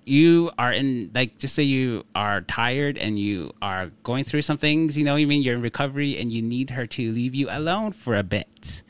[0.05, 4.57] you are in like just say you are tired and you are going through some
[4.57, 5.41] things you know you mean?
[5.41, 8.83] You're in recovery and you need her to leave you alone for a bit.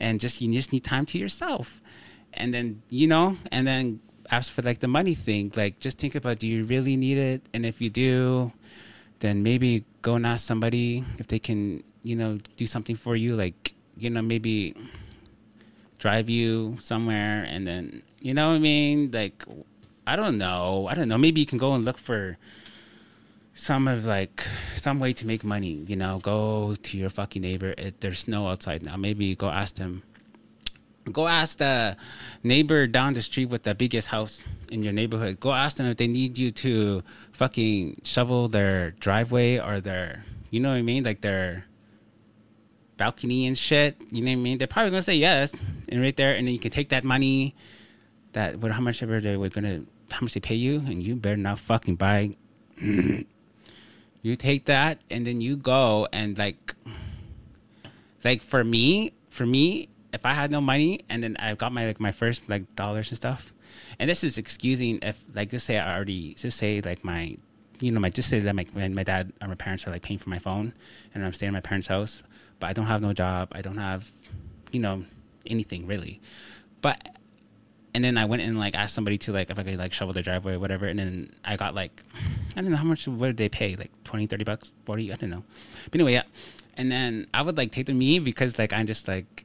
[0.00, 1.80] And just you just need time to yourself
[2.38, 6.14] and then you know and then ask for like the money thing like just think
[6.14, 8.52] about do you really need it and if you do
[9.20, 13.34] then maybe go and ask somebody if they can you know do something for you
[13.34, 14.74] like you know maybe
[15.98, 19.44] drive you somewhere and then you know what i mean like
[20.08, 20.88] I don't know.
[20.88, 21.18] I don't know.
[21.18, 22.38] Maybe you can go and look for
[23.52, 24.42] some of like
[24.74, 25.84] some way to make money.
[25.86, 27.74] You know, go to your fucking neighbor.
[27.76, 28.96] It, there's snow outside now.
[28.96, 30.02] Maybe go ask them.
[31.12, 31.96] Go ask the
[32.42, 35.40] neighbor down the street with the biggest house in your neighborhood.
[35.40, 37.02] Go ask them if they need you to
[37.32, 41.64] fucking shovel their driveway or their, you know what I mean, like their
[42.96, 43.96] balcony and shit.
[44.10, 44.58] You know what I mean?
[44.58, 45.54] They're probably gonna say yes,
[45.88, 47.54] and right there, and then you can take that money,
[48.32, 51.16] that what how much ever they were gonna how much they pay you, and you
[51.16, 52.36] better not fucking buy.
[52.80, 56.74] you take that, and then you go and like,
[58.24, 61.86] like for me, for me, if I had no money, and then I got my
[61.86, 63.52] like my first like dollars and stuff,
[63.98, 67.36] and this is excusing if like just say I already just say like my
[67.80, 70.18] you know, my just say that my my dad or my parents are like paying
[70.18, 70.72] for my phone,
[71.14, 72.22] and I'm staying at my parents' house,
[72.60, 73.48] but I don't have no job.
[73.52, 74.12] I don't have,
[74.72, 75.04] you know,
[75.46, 76.20] anything really.
[76.80, 77.16] But
[77.94, 80.12] and then I went and like asked somebody to like if I could like shovel
[80.12, 82.02] the driveway or whatever, and then I got like
[82.56, 85.16] I don't know how much what did they pay like 20, 30 bucks, forty, I
[85.16, 85.44] don't know.
[85.90, 86.24] But anyway, yeah.
[86.76, 89.44] And then I would like take the me because like I'm just like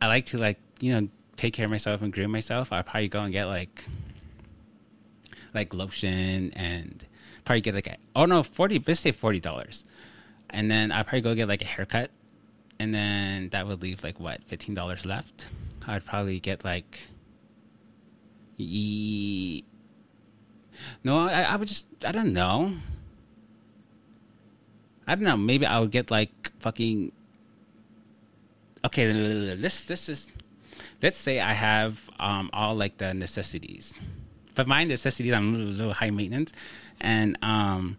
[0.00, 2.72] I like to like you know take care of myself and groom myself.
[2.72, 3.84] I'd probably go and get like
[5.54, 7.04] like lotion and
[7.44, 9.84] probably get like a, oh no forty let's say forty dollars,
[10.50, 12.10] and then I'd probably go get like a haircut,
[12.78, 15.48] and then that would leave like what fifteen dollars left.
[15.86, 17.08] I'd probably get like
[18.62, 19.64] E-
[21.02, 22.74] no, I, I would just, I don't know.
[25.06, 25.36] I don't know.
[25.36, 27.12] Maybe I would get like fucking.
[28.84, 29.12] Okay,
[29.54, 30.30] this is.
[31.02, 33.94] Let's say I have um, all like the necessities.
[34.54, 36.52] But my necessities, I'm a little, little high maintenance,
[37.00, 37.98] and um.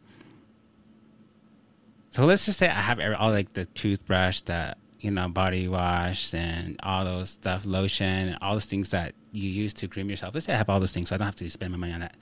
[2.12, 6.34] So let's just say I have all like the toothbrush, the you know, body wash
[6.34, 10.36] and all those stuff, lotion, all those things that you use to groom yourself.
[10.36, 11.94] Let's say I have all those things, so I don't have to spend my money
[11.94, 12.16] on that.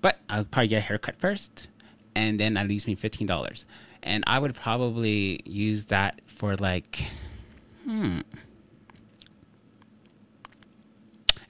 [0.00, 1.68] But I'll probably get a haircut first,
[2.14, 3.66] and then that leaves me fifteen dollars,
[4.02, 7.02] and I would probably use that for like,
[7.84, 8.20] hmm.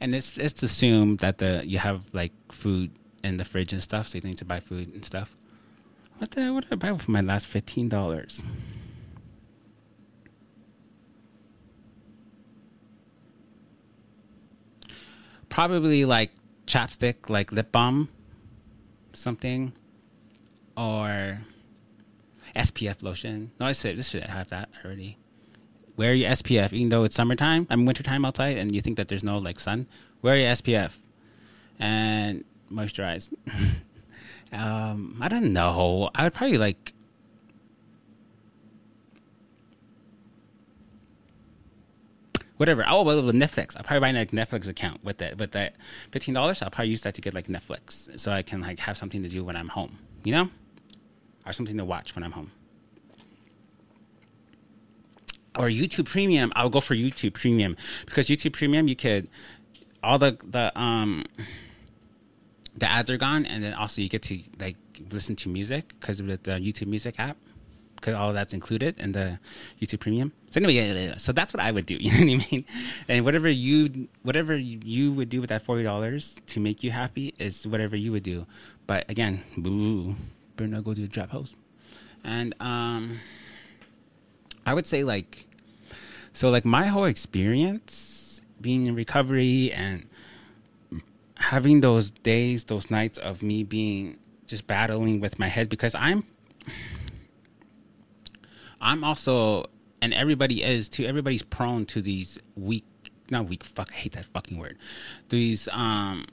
[0.01, 2.91] And let's let's assume that the you have like food
[3.23, 5.37] in the fridge and stuff, so you need to buy food and stuff.
[6.19, 8.43] What the what did I buy for my last fifteen dollars?
[15.51, 16.31] probably like
[16.67, 18.09] chapstick, like lip balm,
[19.13, 19.75] something,
[20.77, 21.43] or
[22.57, 23.51] SPF lotion.
[23.61, 25.19] No, I said this should have that already.
[26.01, 27.67] Wear your SPF, even though it's summertime.
[27.69, 29.87] I'm mean wintertime outside, and you think that there's no like sun.
[30.23, 30.97] Wear your SPF
[31.79, 32.43] and
[32.73, 33.31] moisturize.
[34.55, 36.09] um, I don't know.
[36.15, 36.95] I would probably like
[42.57, 42.83] whatever.
[42.89, 45.37] Oh, well, with Netflix, I'll probably buy a like, Netflix account with that.
[45.37, 45.75] With that
[46.13, 48.97] fifteen dollars, I'll probably use that to get like Netflix, so I can like have
[48.97, 49.99] something to do when I'm home.
[50.25, 50.51] You know,
[51.45, 52.53] or something to watch when I'm home.
[55.59, 57.77] Or YouTube Premium, I'll go for YouTube Premium
[58.07, 59.29] because YouTube Premium, you could
[60.03, 61.25] all the the um
[62.77, 64.77] the ads are gone, and then also you get to like
[65.11, 67.37] listen to music because of the YouTube Music app
[67.97, 69.39] because all that's included in the
[69.81, 70.33] YouTube Premium.
[70.51, 71.97] So anyway, so that's what I would do.
[72.01, 72.65] You know what I mean?
[73.09, 77.35] And whatever you whatever you would do with that forty dollars to make you happy
[77.39, 78.47] is whatever you would do.
[78.87, 80.17] But again, boo,
[80.57, 81.55] better not go to the trap house.
[82.25, 83.21] And um,
[84.67, 85.47] I would say like,
[86.33, 90.07] so like my whole experience being in recovery and
[91.37, 96.25] having those days, those nights of me being just battling with my head because I'm
[98.81, 99.67] I'm also,
[100.01, 101.05] and everybody is too.
[101.05, 102.85] Everybody's prone to these weak,
[103.31, 103.63] not weak.
[103.65, 104.79] Fuck, I hate that fucking word.
[105.29, 106.27] These um,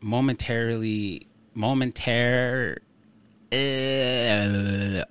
[0.00, 2.78] momentarily, momentary.
[3.52, 5.04] Uh,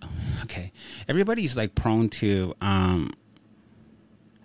[0.43, 0.71] okay,
[1.07, 3.13] everybody's like prone to um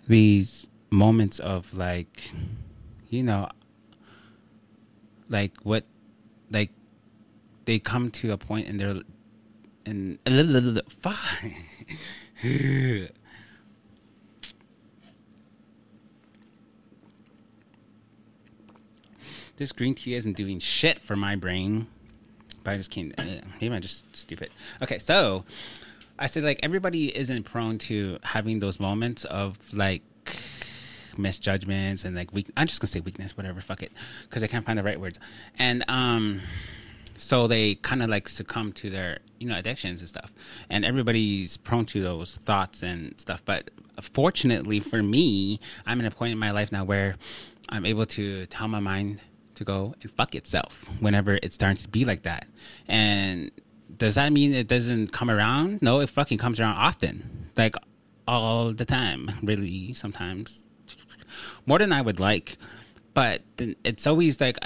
[0.07, 2.31] these moments of like,
[3.09, 3.49] you know,
[5.29, 5.85] like what,
[6.51, 6.71] like
[7.65, 9.01] they come to a point and they're
[9.85, 11.65] and a little, little, little fine.
[19.57, 21.87] this green tea isn't doing shit for my brain.
[22.63, 23.13] But I just can't.
[23.17, 23.23] Uh,
[23.59, 24.51] maybe I'm just stupid.
[24.81, 25.43] Okay, so
[26.19, 30.03] I said like everybody isn't prone to having those moments of like
[31.17, 32.49] misjudgments and like weak.
[32.57, 33.61] I'm just gonna say weakness, whatever.
[33.61, 33.91] Fuck it,
[34.23, 35.19] because I can't find the right words.
[35.57, 36.41] And um,
[37.17, 40.31] so they kind of like succumb to their you know addictions and stuff.
[40.69, 43.43] And everybody's prone to those thoughts and stuff.
[43.43, 47.15] But fortunately for me, I'm in a point in my life now where
[47.69, 49.21] I'm able to tell my mind
[49.61, 52.47] to go and fuck itself whenever it starts to be like that.
[52.87, 53.51] And
[53.97, 55.81] does that mean it doesn't come around?
[55.81, 57.49] No, it fucking comes around often.
[57.57, 57.75] Like
[58.27, 60.65] all the time, really, sometimes.
[61.65, 62.57] More than I would like.
[63.13, 63.41] But
[63.83, 64.57] it's always like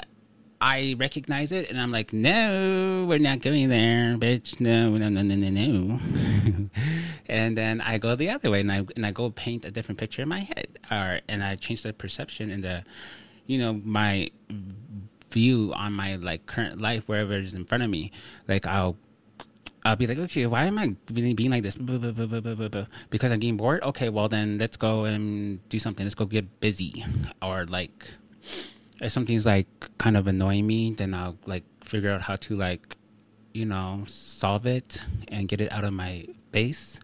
[0.60, 4.60] I recognize it and I'm like, no, we're not going there, bitch.
[4.60, 6.00] No, no, no, no, no, no.
[7.28, 9.98] and then I go the other way and I and I go paint a different
[9.98, 10.78] picture in my head.
[10.90, 12.84] Or and I change the perception and the
[13.46, 14.30] you know, my
[15.30, 18.12] view on my like current life wherever it is in front of me.
[18.48, 18.96] Like I'll
[19.84, 21.76] I'll be like, okay, why am I being like this?
[21.76, 23.82] Because I'm getting bored.
[23.84, 26.04] Okay, well then let's go and do something.
[26.04, 27.04] Let's go get busy,
[27.40, 28.08] or like
[29.00, 29.68] if something's like
[29.98, 32.96] kind of annoying me, then I'll like figure out how to like,
[33.52, 36.98] you know, solve it and get it out of my face.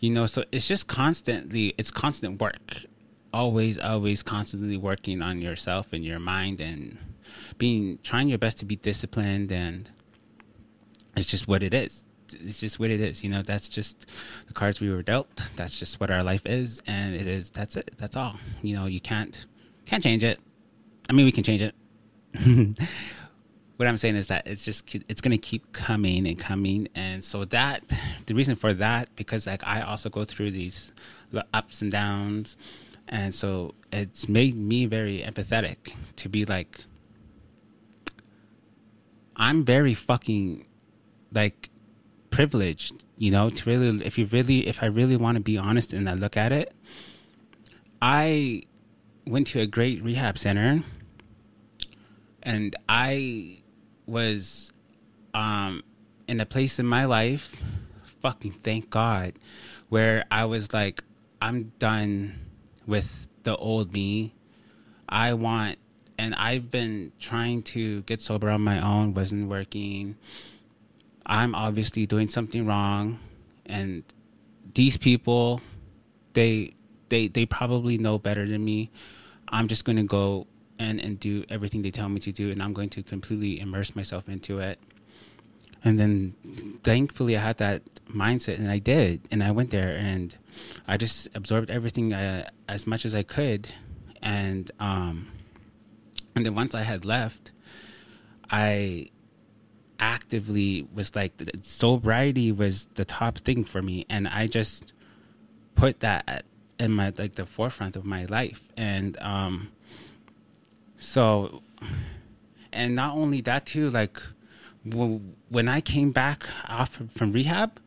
[0.00, 2.84] You know, so it's just constantly, it's constant work.
[3.32, 6.98] Always, always constantly working on yourself and your mind and
[7.58, 9.90] being, trying your best to be disciplined and
[11.16, 12.04] it's just what it is.
[12.32, 13.22] It's just what it is.
[13.22, 14.06] You know, that's just
[14.46, 15.50] the cards we were dealt.
[15.56, 16.82] That's just what our life is.
[16.86, 17.92] And it is, that's it.
[17.98, 18.38] That's all.
[18.62, 19.46] You know, you can't,
[19.84, 20.38] can't change it
[21.08, 21.74] I mean, we can change it.
[23.76, 27.22] what I'm saying is that it's just it's going to keep coming and coming, and
[27.22, 27.82] so that
[28.26, 30.92] the reason for that because like I also go through these
[31.52, 32.56] ups and downs,
[33.12, 36.78] and so it's made me very empathetic to be like
[39.36, 40.66] I'm very fucking
[41.32, 41.68] like
[42.30, 45.92] privileged, you know, to really if you really if I really want to be honest
[45.92, 46.74] and I look at it,
[48.00, 48.62] I
[49.26, 50.82] went to a great rehab center
[52.42, 53.58] and I
[54.06, 54.72] was
[55.34, 55.82] um,
[56.26, 57.56] in a place in my life,
[58.20, 59.34] fucking thank God,
[59.90, 61.04] where I was like,
[61.40, 62.51] I'm done
[62.86, 64.34] with the old me.
[65.08, 65.78] I want,
[66.18, 70.16] and I've been trying to get sober on my own, wasn't working.
[71.26, 73.18] I'm obviously doing something wrong,
[73.66, 74.02] and
[74.74, 75.60] these people,
[76.32, 76.74] they
[77.08, 78.90] they they probably know better than me.
[79.48, 80.46] I'm just gonna go
[80.78, 83.94] and and do everything they tell me to do, and I'm going to completely immerse
[83.94, 84.78] myself into it.
[85.84, 86.34] And then,
[86.82, 90.34] thankfully, I had that mindset, and I did, and I went there, and
[90.86, 93.68] I just absorbed everything uh, as much as I could,
[94.22, 95.28] and um,
[96.34, 97.50] and then once I had left,
[98.50, 99.10] I
[99.98, 104.92] actively was like sobriety was the top thing for me, and I just
[105.74, 106.44] put that
[106.78, 109.70] in my like the forefront of my life, and um,
[110.96, 111.62] so,
[112.72, 114.20] and not only that too, like
[114.84, 117.78] when I came back off from rehab,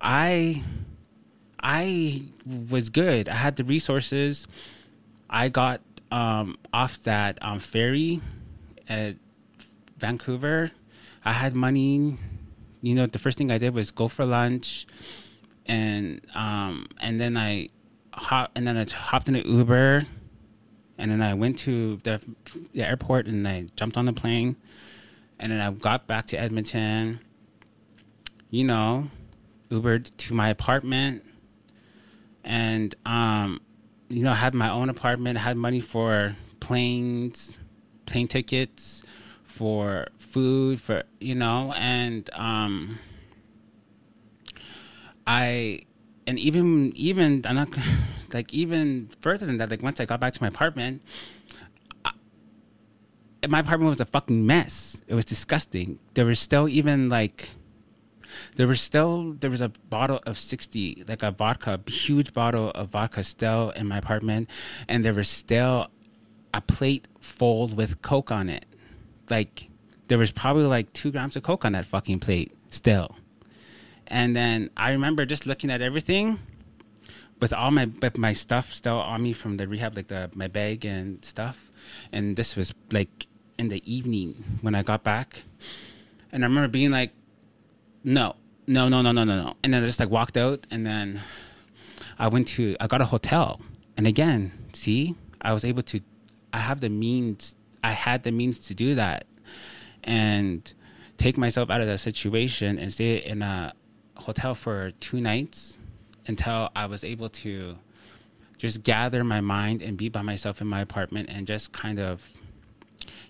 [0.00, 0.62] I
[1.62, 2.22] I
[2.70, 3.28] was good.
[3.28, 4.46] I had the resources.
[5.30, 5.80] I got
[6.10, 8.20] um, off that um, ferry
[8.88, 9.16] at
[9.98, 10.70] Vancouver.
[11.24, 12.18] I had money.
[12.82, 14.86] You know, the first thing I did was go for lunch,
[15.66, 17.68] and um, and then I
[18.12, 20.02] hop and then I hopped in an Uber
[20.98, 22.20] and then I went to the,
[22.72, 24.56] the airport and I jumped on the plane,
[25.38, 27.20] and then I got back to Edmonton.
[28.50, 29.10] You know,
[29.70, 31.24] Ubered to my apartment,
[32.44, 33.60] and um,
[34.08, 35.38] you know, had my own apartment.
[35.38, 37.58] Had money for planes,
[38.06, 39.04] plane tickets,
[39.42, 42.98] for food, for you know, and um,
[45.26, 45.82] I
[46.26, 47.68] and even even I'm not
[48.32, 49.70] like even further than that.
[49.70, 51.02] Like once I got back to my apartment,
[53.48, 55.02] my apartment was a fucking mess.
[55.06, 55.98] It was disgusting.
[56.14, 57.50] There was still even like
[58.56, 62.70] there was still there was a bottle of 60 like a vodka a huge bottle
[62.70, 64.50] of vodka still in my apartment
[64.88, 65.86] and there was still
[66.52, 68.66] a plate full with coke on it
[69.30, 69.68] like
[70.08, 73.08] there was probably like two grams of coke on that fucking plate still
[74.06, 76.38] And then I remember just looking at everything
[77.40, 80.84] with all my my stuff still on me from the rehab, like the my bag
[80.84, 81.70] and stuff.
[82.12, 83.26] And this was like
[83.58, 85.44] in the evening when I got back,
[86.32, 87.12] and I remember being like,
[88.02, 88.36] "No,
[88.66, 91.22] no, no, no, no, no, no," and then I just like walked out, and then
[92.18, 93.60] I went to I got a hotel,
[93.96, 96.00] and again, see, I was able to,
[96.52, 99.26] I have the means, I had the means to do that,
[100.02, 100.72] and
[101.16, 103.72] take myself out of that situation and stay in a
[104.16, 105.78] hotel for two nights
[106.26, 107.76] until I was able to
[108.56, 112.28] just gather my mind and be by myself in my apartment and just kind of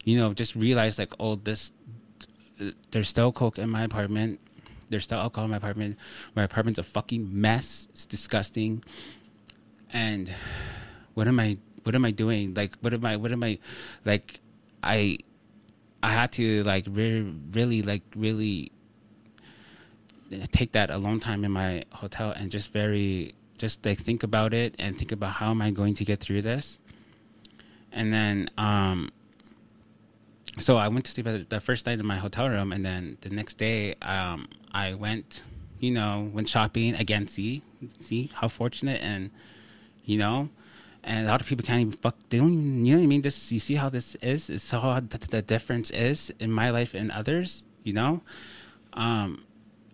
[0.05, 1.73] you know just realize like oh this
[2.91, 4.41] there's still coke in my apartment.
[4.89, 5.99] There's still alcohol in my apartment.
[6.35, 7.89] My apartment's a fucking mess.
[7.91, 8.85] It's disgusting.
[9.93, 10.33] And
[11.15, 12.55] what am i what am i doing?
[12.55, 13.59] Like what am i what am i
[14.05, 14.41] like
[14.83, 15.19] i
[16.03, 18.73] i had to like really really like really
[20.53, 24.75] take that alone time in my hotel and just very just like think about it
[24.79, 26.79] and think about how am I going to get through this.
[27.93, 29.11] And then um
[30.59, 33.19] so I went to sleep at the first night in my hotel room and then
[33.21, 35.43] the next day um I went
[35.81, 37.63] you know, went shopping again, see
[37.99, 39.31] see how fortunate and
[40.05, 40.49] you know
[41.05, 42.17] and a lot of people can't even fuck.
[42.31, 43.23] They don't even, you know what I mean.
[43.23, 44.49] This, you see how this is.
[44.49, 47.69] It's how the, the difference is in my life and others.
[47.83, 48.23] You know,
[48.95, 49.45] um,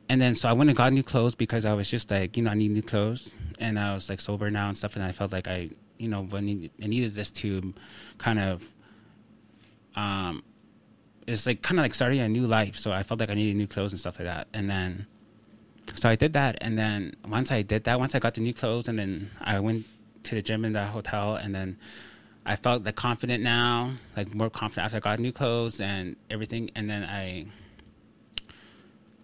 [0.08, 2.44] and then so I went and got new clothes because I was just like, you
[2.44, 5.10] know, I need new clothes, and I was like sober now and stuff, and I
[5.10, 7.74] felt like I, you know, I needed, I needed this to
[8.18, 8.64] kind of,
[9.96, 10.44] um,
[11.30, 12.76] it's like kind of like starting a new life.
[12.76, 15.06] So I felt like I needed new clothes and stuff like that, and then,
[15.94, 18.54] so I did that, and then once I did that, once I got the new
[18.54, 19.86] clothes, and then I went
[20.24, 21.78] to the gym in the hotel, and then.
[22.46, 26.70] I felt like confident now, like more confident after I got new clothes and everything.
[26.74, 27.44] And then I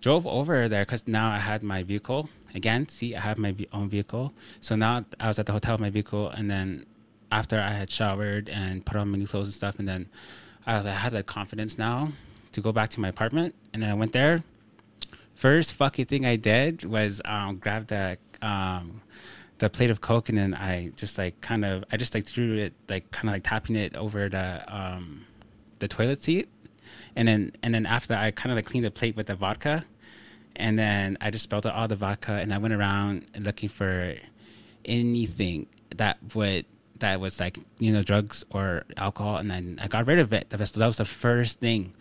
[0.02, 2.88] drove over there because now I had my vehicle again.
[2.88, 4.34] See, I have my own vehicle.
[4.60, 6.84] So now I was at the hotel with my vehicle, and then
[7.32, 10.08] after I had showered and put on my new clothes and stuff, and then
[10.66, 12.12] I was I had the confidence now
[12.52, 14.42] to go back to my apartment, and then I went there.
[15.34, 19.02] First fucking thing I did was um, grab the um,
[19.58, 22.56] the plate of coke, and then I just like kind of I just like threw
[22.58, 25.26] it like kind of like tapping it over the um,
[25.78, 26.48] the toilet seat,
[27.14, 29.34] and then and then after that, I kind of like cleaned the plate with the
[29.36, 29.84] vodka,
[30.56, 34.16] and then I just spilled out all the vodka, and I went around looking for
[34.84, 36.64] anything that would
[37.00, 40.50] that was like you know drugs or alcohol, and then I got rid of it.
[40.50, 41.94] That was, that was the first thing.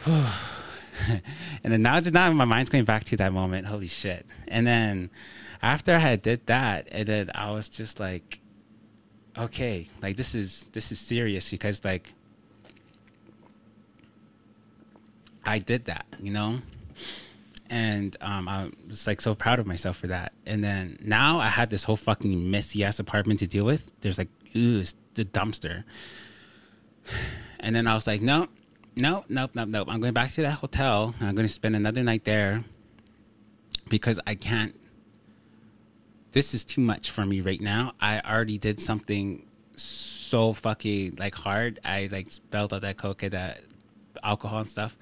[0.06, 1.22] and
[1.62, 3.66] then now, just now, my mind's going back to that moment.
[3.66, 4.26] Holy shit!
[4.46, 5.10] And then
[5.62, 8.40] after I did that, and then I was just like,
[9.36, 12.12] okay, like this is this is serious because like
[15.44, 16.60] I did that, you know
[17.70, 20.32] and um, I was like so proud of myself for that.
[20.46, 23.90] And then now I had this whole fucking messy ass apartment to deal with.
[24.00, 25.84] There's like, ooh, it's the dumpster.
[27.60, 28.48] And then I was like, no,
[28.96, 29.88] no, nope, nope, nope.
[29.90, 31.14] I'm going back to that hotel.
[31.20, 32.64] I'm going to spend another night there
[33.88, 34.78] because I can't.
[36.32, 37.92] This is too much for me right now.
[38.00, 39.46] I already did something
[39.76, 41.80] so fucking like hard.
[41.84, 43.62] I like spelled out that coke, that
[44.22, 44.96] alcohol and stuff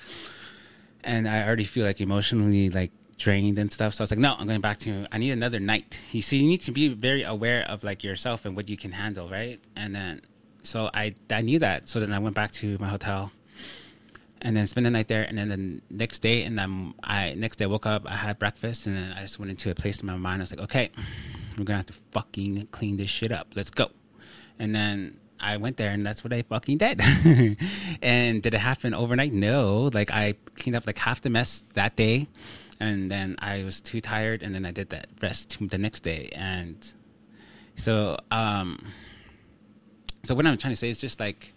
[1.07, 3.95] and I already feel like emotionally like drained and stuff.
[3.95, 5.07] So I was like, no, I'm going back to.
[5.11, 5.99] I need another night.
[6.13, 8.93] You see, you need to be very aware of like yourself and what you can
[8.93, 9.59] handle, right?
[9.77, 10.21] And then,
[10.63, 11.89] so I I knew that.
[11.89, 13.31] So then I went back to my hotel,
[14.43, 15.23] and then spent the night there.
[15.23, 18.39] And then the next day, and then I next day I woke up, I had
[18.39, 20.41] breakfast, and then I just went into a place in my mind.
[20.41, 20.91] I was like, okay,
[21.57, 23.55] we're gonna have to fucking clean this shit up.
[23.55, 23.91] Let's go.
[24.59, 27.01] And then I went there and that's what I fucking did.
[28.03, 29.33] and did it happen overnight?
[29.33, 29.91] No.
[29.93, 32.29] Like I cleaned up like half the mess that day
[32.81, 36.31] and then I was too tired and then I did that rest the next day.
[36.33, 36.95] And
[37.75, 38.87] so um
[40.25, 41.55] so what I'm trying to say is just like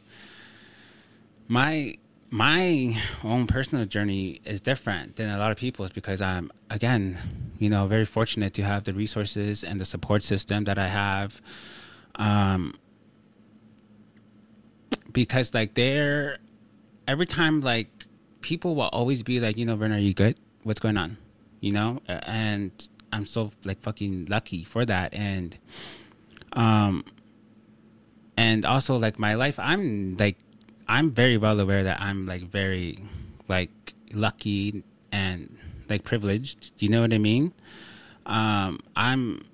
[1.48, 1.96] my
[2.30, 7.18] my own personal journey is different than a lot of people's because I'm again,
[7.58, 11.42] you know, very fortunate to have the resources and the support system that I have.
[12.16, 12.76] Um,
[15.12, 16.38] because like they're
[17.08, 18.06] every time like
[18.42, 20.38] people will always be like, you know, Vernon, are you good?
[20.64, 21.18] What's going on?
[21.62, 22.72] You know, and
[23.12, 25.58] I'm so like fucking lucky for that, and
[26.54, 27.04] um,
[28.38, 30.38] and also like my life, I'm like,
[30.88, 32.98] I'm very well aware that I'm like very
[33.48, 35.58] like lucky and
[35.90, 36.78] like privileged.
[36.78, 37.52] Do you know what I mean?
[38.26, 39.46] Um, I'm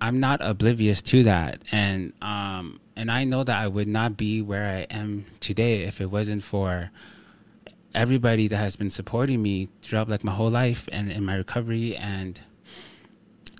[0.00, 4.40] I'm not oblivious to that, and um, and I know that I would not be
[4.40, 6.90] where I am today if it wasn't for
[7.94, 11.96] everybody that has been supporting me throughout like my whole life and in my recovery.
[11.96, 12.40] And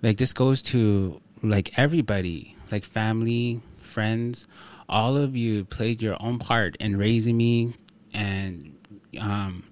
[0.03, 4.49] like this goes to like everybody like family friends.
[4.89, 7.75] All of you played your own part in raising me
[8.15, 8.73] and
[9.21, 9.65] um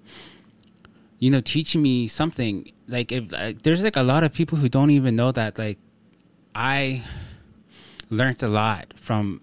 [1.19, 2.71] you know teaching me something.
[2.87, 5.79] Like if like, there's like a lot of people who don't even know that like
[6.57, 7.03] i
[8.09, 9.41] learned a lot from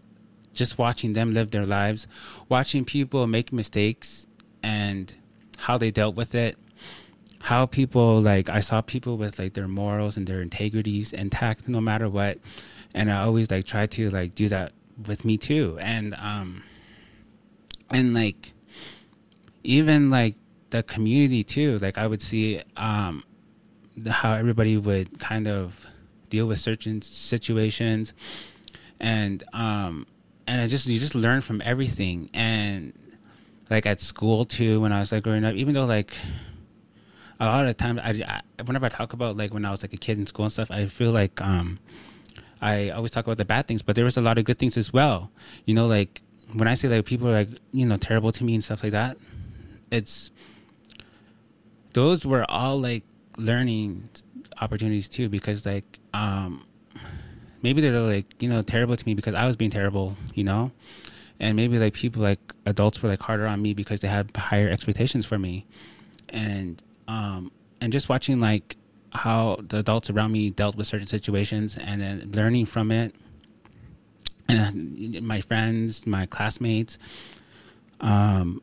[0.53, 2.07] just watching them live their lives
[2.49, 4.27] watching people make mistakes
[4.63, 5.15] and
[5.59, 6.57] how they dealt with it
[7.41, 11.81] how people like i saw people with like their morals and their integrities intact no
[11.81, 12.39] matter what
[12.95, 14.73] and i always like try to like do that
[15.07, 15.79] with me too.
[15.81, 16.63] And um
[17.91, 18.53] and like
[19.65, 20.37] even like
[20.71, 23.23] the community too like i would see um
[24.09, 25.87] how everybody would kind of
[26.31, 28.15] deal with certain situations.
[28.99, 30.07] And um
[30.47, 32.31] and i just you just learn from everything.
[32.35, 32.93] And
[33.71, 36.15] like at school too when i was like growing up even though like
[37.41, 39.83] a lot of the time I, I whenever i talk about like when i was
[39.83, 41.79] like a kid in school and stuff i feel like um
[42.61, 44.77] i always talk about the bad things but there was a lot of good things
[44.77, 45.31] as well.
[45.65, 46.21] You know like
[46.53, 48.93] when i say like people are like you know terrible to me and stuff like
[48.93, 49.17] that
[49.91, 50.31] it's
[51.95, 53.05] those were all like
[53.39, 54.09] learning
[54.61, 56.65] opportunities too because like um
[57.63, 60.71] maybe they're like you know terrible to me because i was being terrible you know?
[61.41, 64.69] And maybe like people like adults were like harder on me because they had higher
[64.69, 65.67] expectations for me.
[66.29, 67.51] And um
[67.81, 68.77] and just watching like
[69.13, 73.15] how the adults around me dealt with certain situations and then learning from it
[74.49, 76.97] and my friends my classmates
[78.01, 78.63] um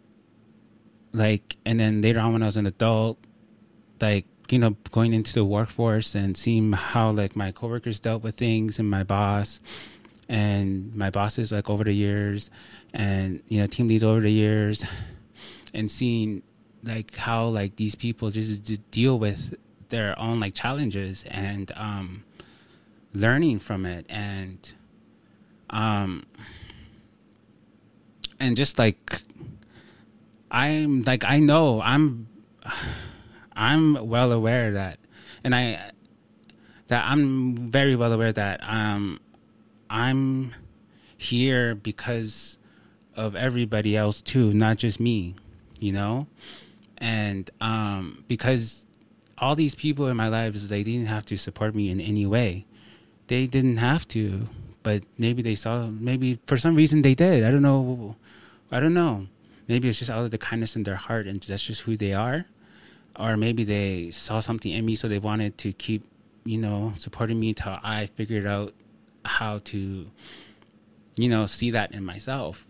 [1.14, 3.20] like and then later on when i was an adult
[4.02, 8.36] like you know going into the workforce and seeing how like my coworkers dealt with
[8.36, 9.60] things and my boss
[10.28, 12.50] and my bosses like over the years
[12.94, 14.86] and you know team leads over the years
[15.74, 16.42] and seeing
[16.84, 19.56] like how like these people just deal with
[19.90, 22.24] their own like challenges and um
[23.14, 24.74] learning from it and
[25.72, 26.24] um
[28.40, 29.22] and just like
[30.52, 32.28] i'm like i know i'm
[33.60, 35.00] I'm well aware that,
[35.44, 35.92] and I
[36.88, 39.20] that I'm very well aware that um
[39.90, 40.56] I'm
[41.18, 42.58] here because
[43.18, 45.36] of everybody else too, not just me,
[45.78, 46.28] you know,
[46.98, 48.86] and um because
[49.38, 52.66] all these people in my lives they didn't have to support me in any way,
[53.28, 54.48] they didn't have to,
[54.84, 57.44] but maybe they saw maybe for some reason they did.
[57.44, 58.16] I don't know,
[58.72, 59.28] I don't know.
[59.68, 62.14] Maybe it's just out of the kindness in their heart, and that's just who they
[62.14, 62.46] are
[63.20, 66.04] or maybe they saw something in me so they wanted to keep
[66.46, 68.74] you know supporting me until i figured out
[69.26, 70.08] how to
[71.18, 72.66] you know see that in myself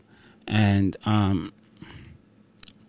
[0.48, 1.54] and um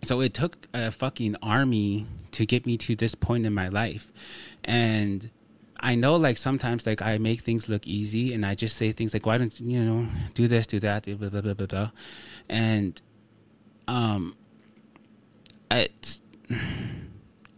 [0.01, 4.11] so it took a fucking army to get me to this point in my life
[4.63, 5.29] and
[5.79, 9.13] i know like sometimes like i make things look easy and i just say things
[9.13, 11.91] like why don't you know do this do that blah blah blah blah, blah.
[12.49, 13.01] and
[13.87, 14.35] um
[15.69, 16.21] it's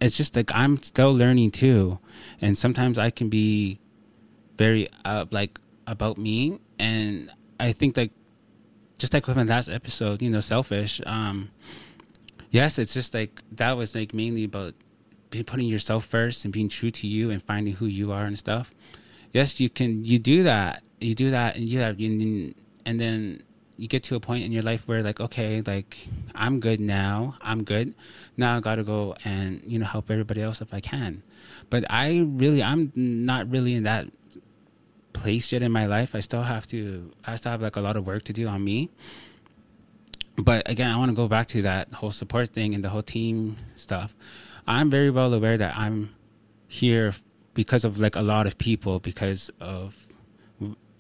[0.04, 2.00] it's just like I'm still learning too,
[2.42, 3.80] and sometimes I can be
[4.58, 8.12] very uh, like about me, and I think like
[8.98, 11.02] just like with my last episode, you know, selfish.
[11.06, 11.52] Um,
[12.52, 14.74] yes, it's just like that was like mainly about
[15.46, 18.74] putting yourself first and being true to you and finding who you are and stuff.
[19.32, 20.04] Yes, you can.
[20.04, 20.84] You do that.
[21.00, 22.00] You do that, and you have.
[22.00, 23.44] And then
[23.78, 25.98] you get to a point in your life where like okay like
[26.36, 27.94] i'm good now i'm good.
[28.38, 31.24] Now i gotta go and you know help everybody else if i can.
[31.70, 34.08] But i really i'm not really in that
[35.14, 36.16] place yet in my life.
[36.16, 38.64] I still have to i still have like a lot of work to do on
[38.64, 38.90] me.
[40.38, 43.04] But again i want to go back to that whole support thing and the whole
[43.04, 44.16] team stuff.
[44.66, 46.16] I'm very well aware that i'm
[46.68, 47.14] here
[47.54, 50.08] because of like a lot of people because of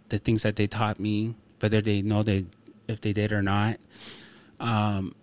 [0.09, 2.45] the things that they taught me whether they know they
[2.87, 3.77] if they did or not.
[4.59, 5.15] Um,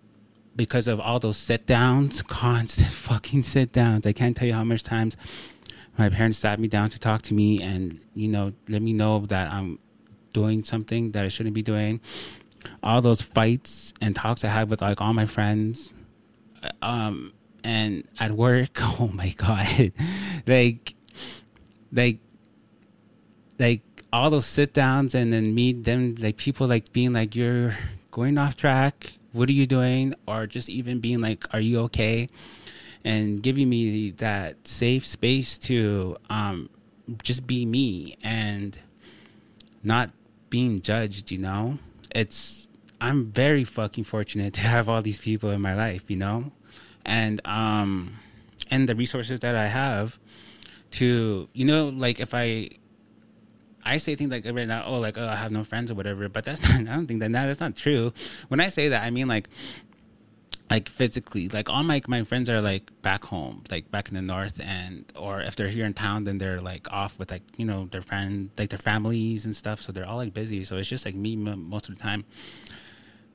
[0.55, 4.05] because of all those sit downs, constant fucking sit downs.
[4.05, 5.17] I can't tell you how much times
[5.97, 9.19] my parents sat me down to talk to me and, you know, let me know
[9.27, 9.79] that I'm
[10.33, 11.99] doing something that I shouldn't be doing.
[12.83, 15.93] All those fights and talks I had with like all my friends.
[16.81, 17.33] Um,
[17.63, 19.67] and at work, oh my God.
[20.47, 20.95] like,
[21.91, 22.19] like,
[23.59, 23.81] like
[24.13, 27.77] all those sit downs and then meet them like people like being like you're
[28.11, 29.13] going off track.
[29.31, 30.15] What are you doing?
[30.27, 32.27] Or just even being like are you okay?
[33.03, 36.69] And giving me that safe space to um,
[37.23, 38.77] just be me and
[39.83, 40.11] not
[40.49, 41.79] being judged you know?
[42.13, 42.67] It's
[42.99, 46.51] i'm very fucking fortunate to have all these people in my life you know?
[47.05, 48.19] And um
[48.69, 50.19] and the resources that I have
[50.91, 52.69] to you know like if I
[53.83, 56.29] I say things like right now, oh, like oh, I have no friends or whatever,
[56.29, 56.79] but that's not.
[56.79, 58.13] I don't think that that's not true.
[58.47, 59.49] When I say that, I mean like
[60.71, 64.21] like physically like all my my friends are like back home like back in the
[64.21, 67.65] north and or if they're here in town then they're like off with like you
[67.65, 70.87] know their friend like their families and stuff so they're all like busy so it's
[70.87, 72.23] just like me most of the time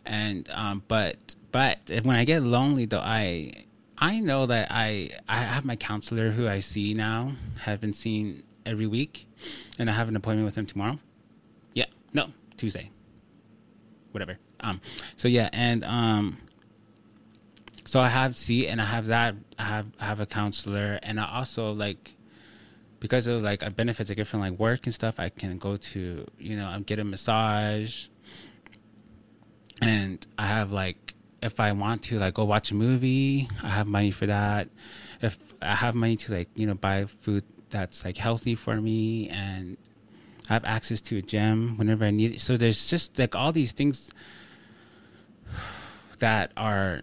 [0.07, 3.53] and um but but when i get lonely though i
[3.99, 8.42] i know that i i have my counselor who i see now have been seen
[8.67, 9.27] every week
[9.79, 10.99] and i have an appointment with him tomorrow.
[11.75, 12.91] Yeah no tuesday.
[14.12, 14.39] Whatever.
[14.61, 14.81] Um
[15.17, 16.39] so yeah and um
[17.87, 21.21] so I have C and I have that I have I have a counselor and
[21.21, 22.14] I also like
[22.99, 25.77] because of like I benefits I get from like work and stuff I can go
[25.77, 28.09] to you know I'm get a massage.
[29.81, 33.87] And I have like if I want to like go watch a movie I have
[33.87, 34.69] money for that.
[35.23, 39.29] If I have money to like you know buy food that's like healthy for me
[39.29, 39.77] and
[40.49, 43.53] I have access to a gym whenever I need it so there's just like all
[43.53, 44.11] these things
[46.19, 47.03] that are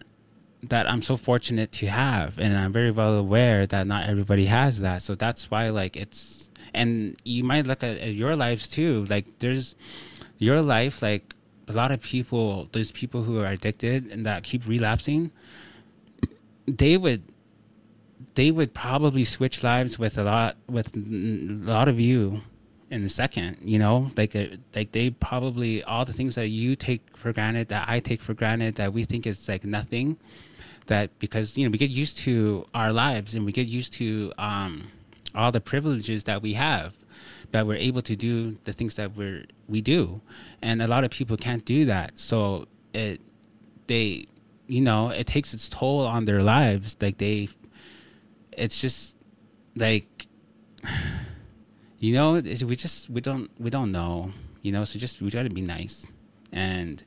[0.68, 4.80] that I'm so fortunate to have, and I'm very well aware that not everybody has
[4.80, 5.02] that.
[5.02, 9.04] So that's why, like, it's and you might look at, at your lives too.
[9.06, 9.76] Like, there's
[10.38, 11.34] your life, like
[11.68, 12.68] a lot of people.
[12.72, 15.30] There's people who are addicted and that keep relapsing.
[16.66, 17.22] They would,
[18.34, 21.00] they would probably switch lives with a lot with a
[21.70, 22.40] lot of you
[22.90, 24.10] in a second you know?
[24.16, 28.00] Like uh, like they probably all the things that you take for granted that i
[28.00, 30.16] take for granted that we think is like nothing
[30.86, 34.32] that because you know we get used to our lives and we get used to
[34.38, 34.88] um,
[35.34, 36.94] all the privileges that we have
[37.50, 40.20] that we're able to do the things that we're we do.
[40.60, 42.18] And a lot of people can't do that.
[42.18, 43.20] So it
[43.86, 44.26] they
[44.66, 46.96] you know it takes its toll on their lives.
[47.00, 47.48] Like they
[48.56, 49.16] it's just
[49.76, 50.26] like
[51.98, 54.32] you know we just we don't we don't know
[54.62, 56.06] you know so just we try to be nice.
[56.52, 57.02] And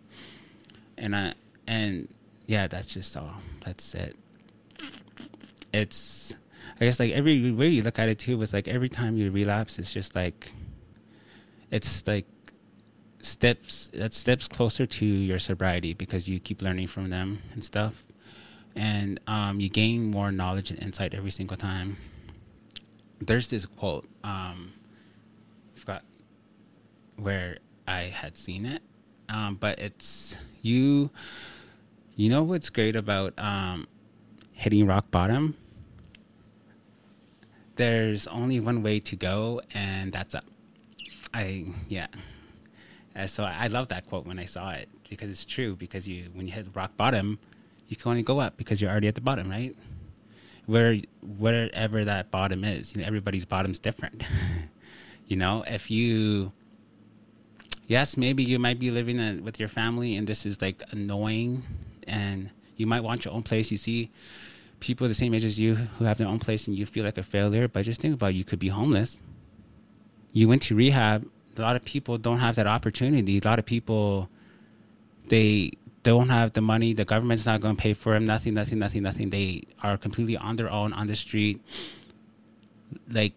[0.97, 1.33] and i
[1.67, 2.07] and
[2.45, 3.35] yeah that's just all.
[3.65, 4.15] That's it.
[5.73, 6.35] It's
[6.79, 9.31] I guess like every way you look at it too was like every time you
[9.31, 10.51] relapse, it's just like
[11.71, 12.27] it's like
[13.21, 18.03] steps that steps closer to your sobriety because you keep learning from them and stuff,
[18.78, 21.97] and um, you gain more knowledge and insight every single time.
[23.19, 24.71] There's this quote, um,
[25.75, 26.03] I forgot
[27.15, 27.57] where
[27.88, 28.84] I had seen it,
[29.30, 31.09] um, but it's you
[32.15, 33.88] you know what's great about um,
[34.53, 35.55] hitting rock bottom?
[37.75, 40.45] There's only one way to go, and that's up.
[41.34, 42.07] I yeah.
[43.15, 45.75] Uh, so I love that quote when I saw it because it's true.
[45.75, 47.39] Because you when you hit rock bottom,
[47.88, 49.75] you can only go up because you're already at the bottom, right?
[50.65, 54.23] Where wherever that bottom is, you know, everybody's bottom's different.
[55.27, 56.51] you know, if you
[57.88, 61.63] yes, maybe you might be living a, with your family, and this is like annoying
[62.07, 63.71] and you might want your own place.
[63.71, 64.11] You see
[64.79, 67.17] people the same age as you who have their own place and you feel like
[67.17, 68.35] a failure, but just think about it.
[68.35, 69.19] you could be homeless.
[70.33, 71.27] You went to rehab.
[71.57, 73.39] A lot of people don't have that opportunity.
[73.39, 74.29] A lot of people
[76.03, 76.93] they don't have the money.
[76.93, 78.25] The government's not going to pay for them.
[78.25, 79.29] Nothing, nothing, nothing, nothing.
[79.29, 81.61] They are completely on their own on the street,
[83.09, 83.33] like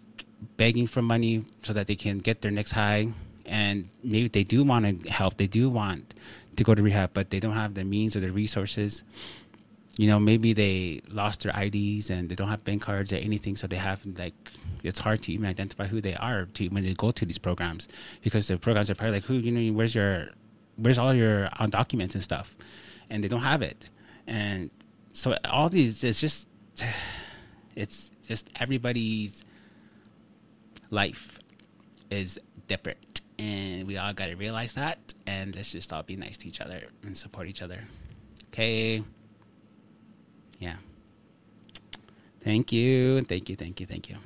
[0.56, 3.08] begging for money so that they can get their next high.
[3.44, 5.36] And maybe they do want to help.
[5.36, 6.14] They do want
[6.56, 9.02] to go to rehab, but they don't have the means or the resources.
[9.96, 13.56] You know, maybe they lost their IDs and they don't have bank cards or anything,
[13.56, 14.34] so they have like
[14.82, 17.88] it's hard to even identify who they are to when they go to these programs
[18.22, 20.28] because the programs are probably like, who you know, where's your,
[20.81, 22.57] where's all your uh, documents and stuff,
[23.09, 23.89] and they don't have it,
[24.26, 24.70] and
[25.12, 26.49] so all these it's just,
[27.76, 29.45] it's just everybody's
[30.91, 31.39] life
[32.11, 33.20] is different.
[33.39, 34.99] And we all got to realize that.
[35.26, 37.81] And let's just all be nice to each other and support each other.
[38.49, 39.03] Okay?
[40.59, 40.76] Yeah.
[42.41, 43.22] Thank you.
[43.22, 43.57] Thank you.
[43.57, 43.87] Thank you.
[43.87, 44.16] Thank you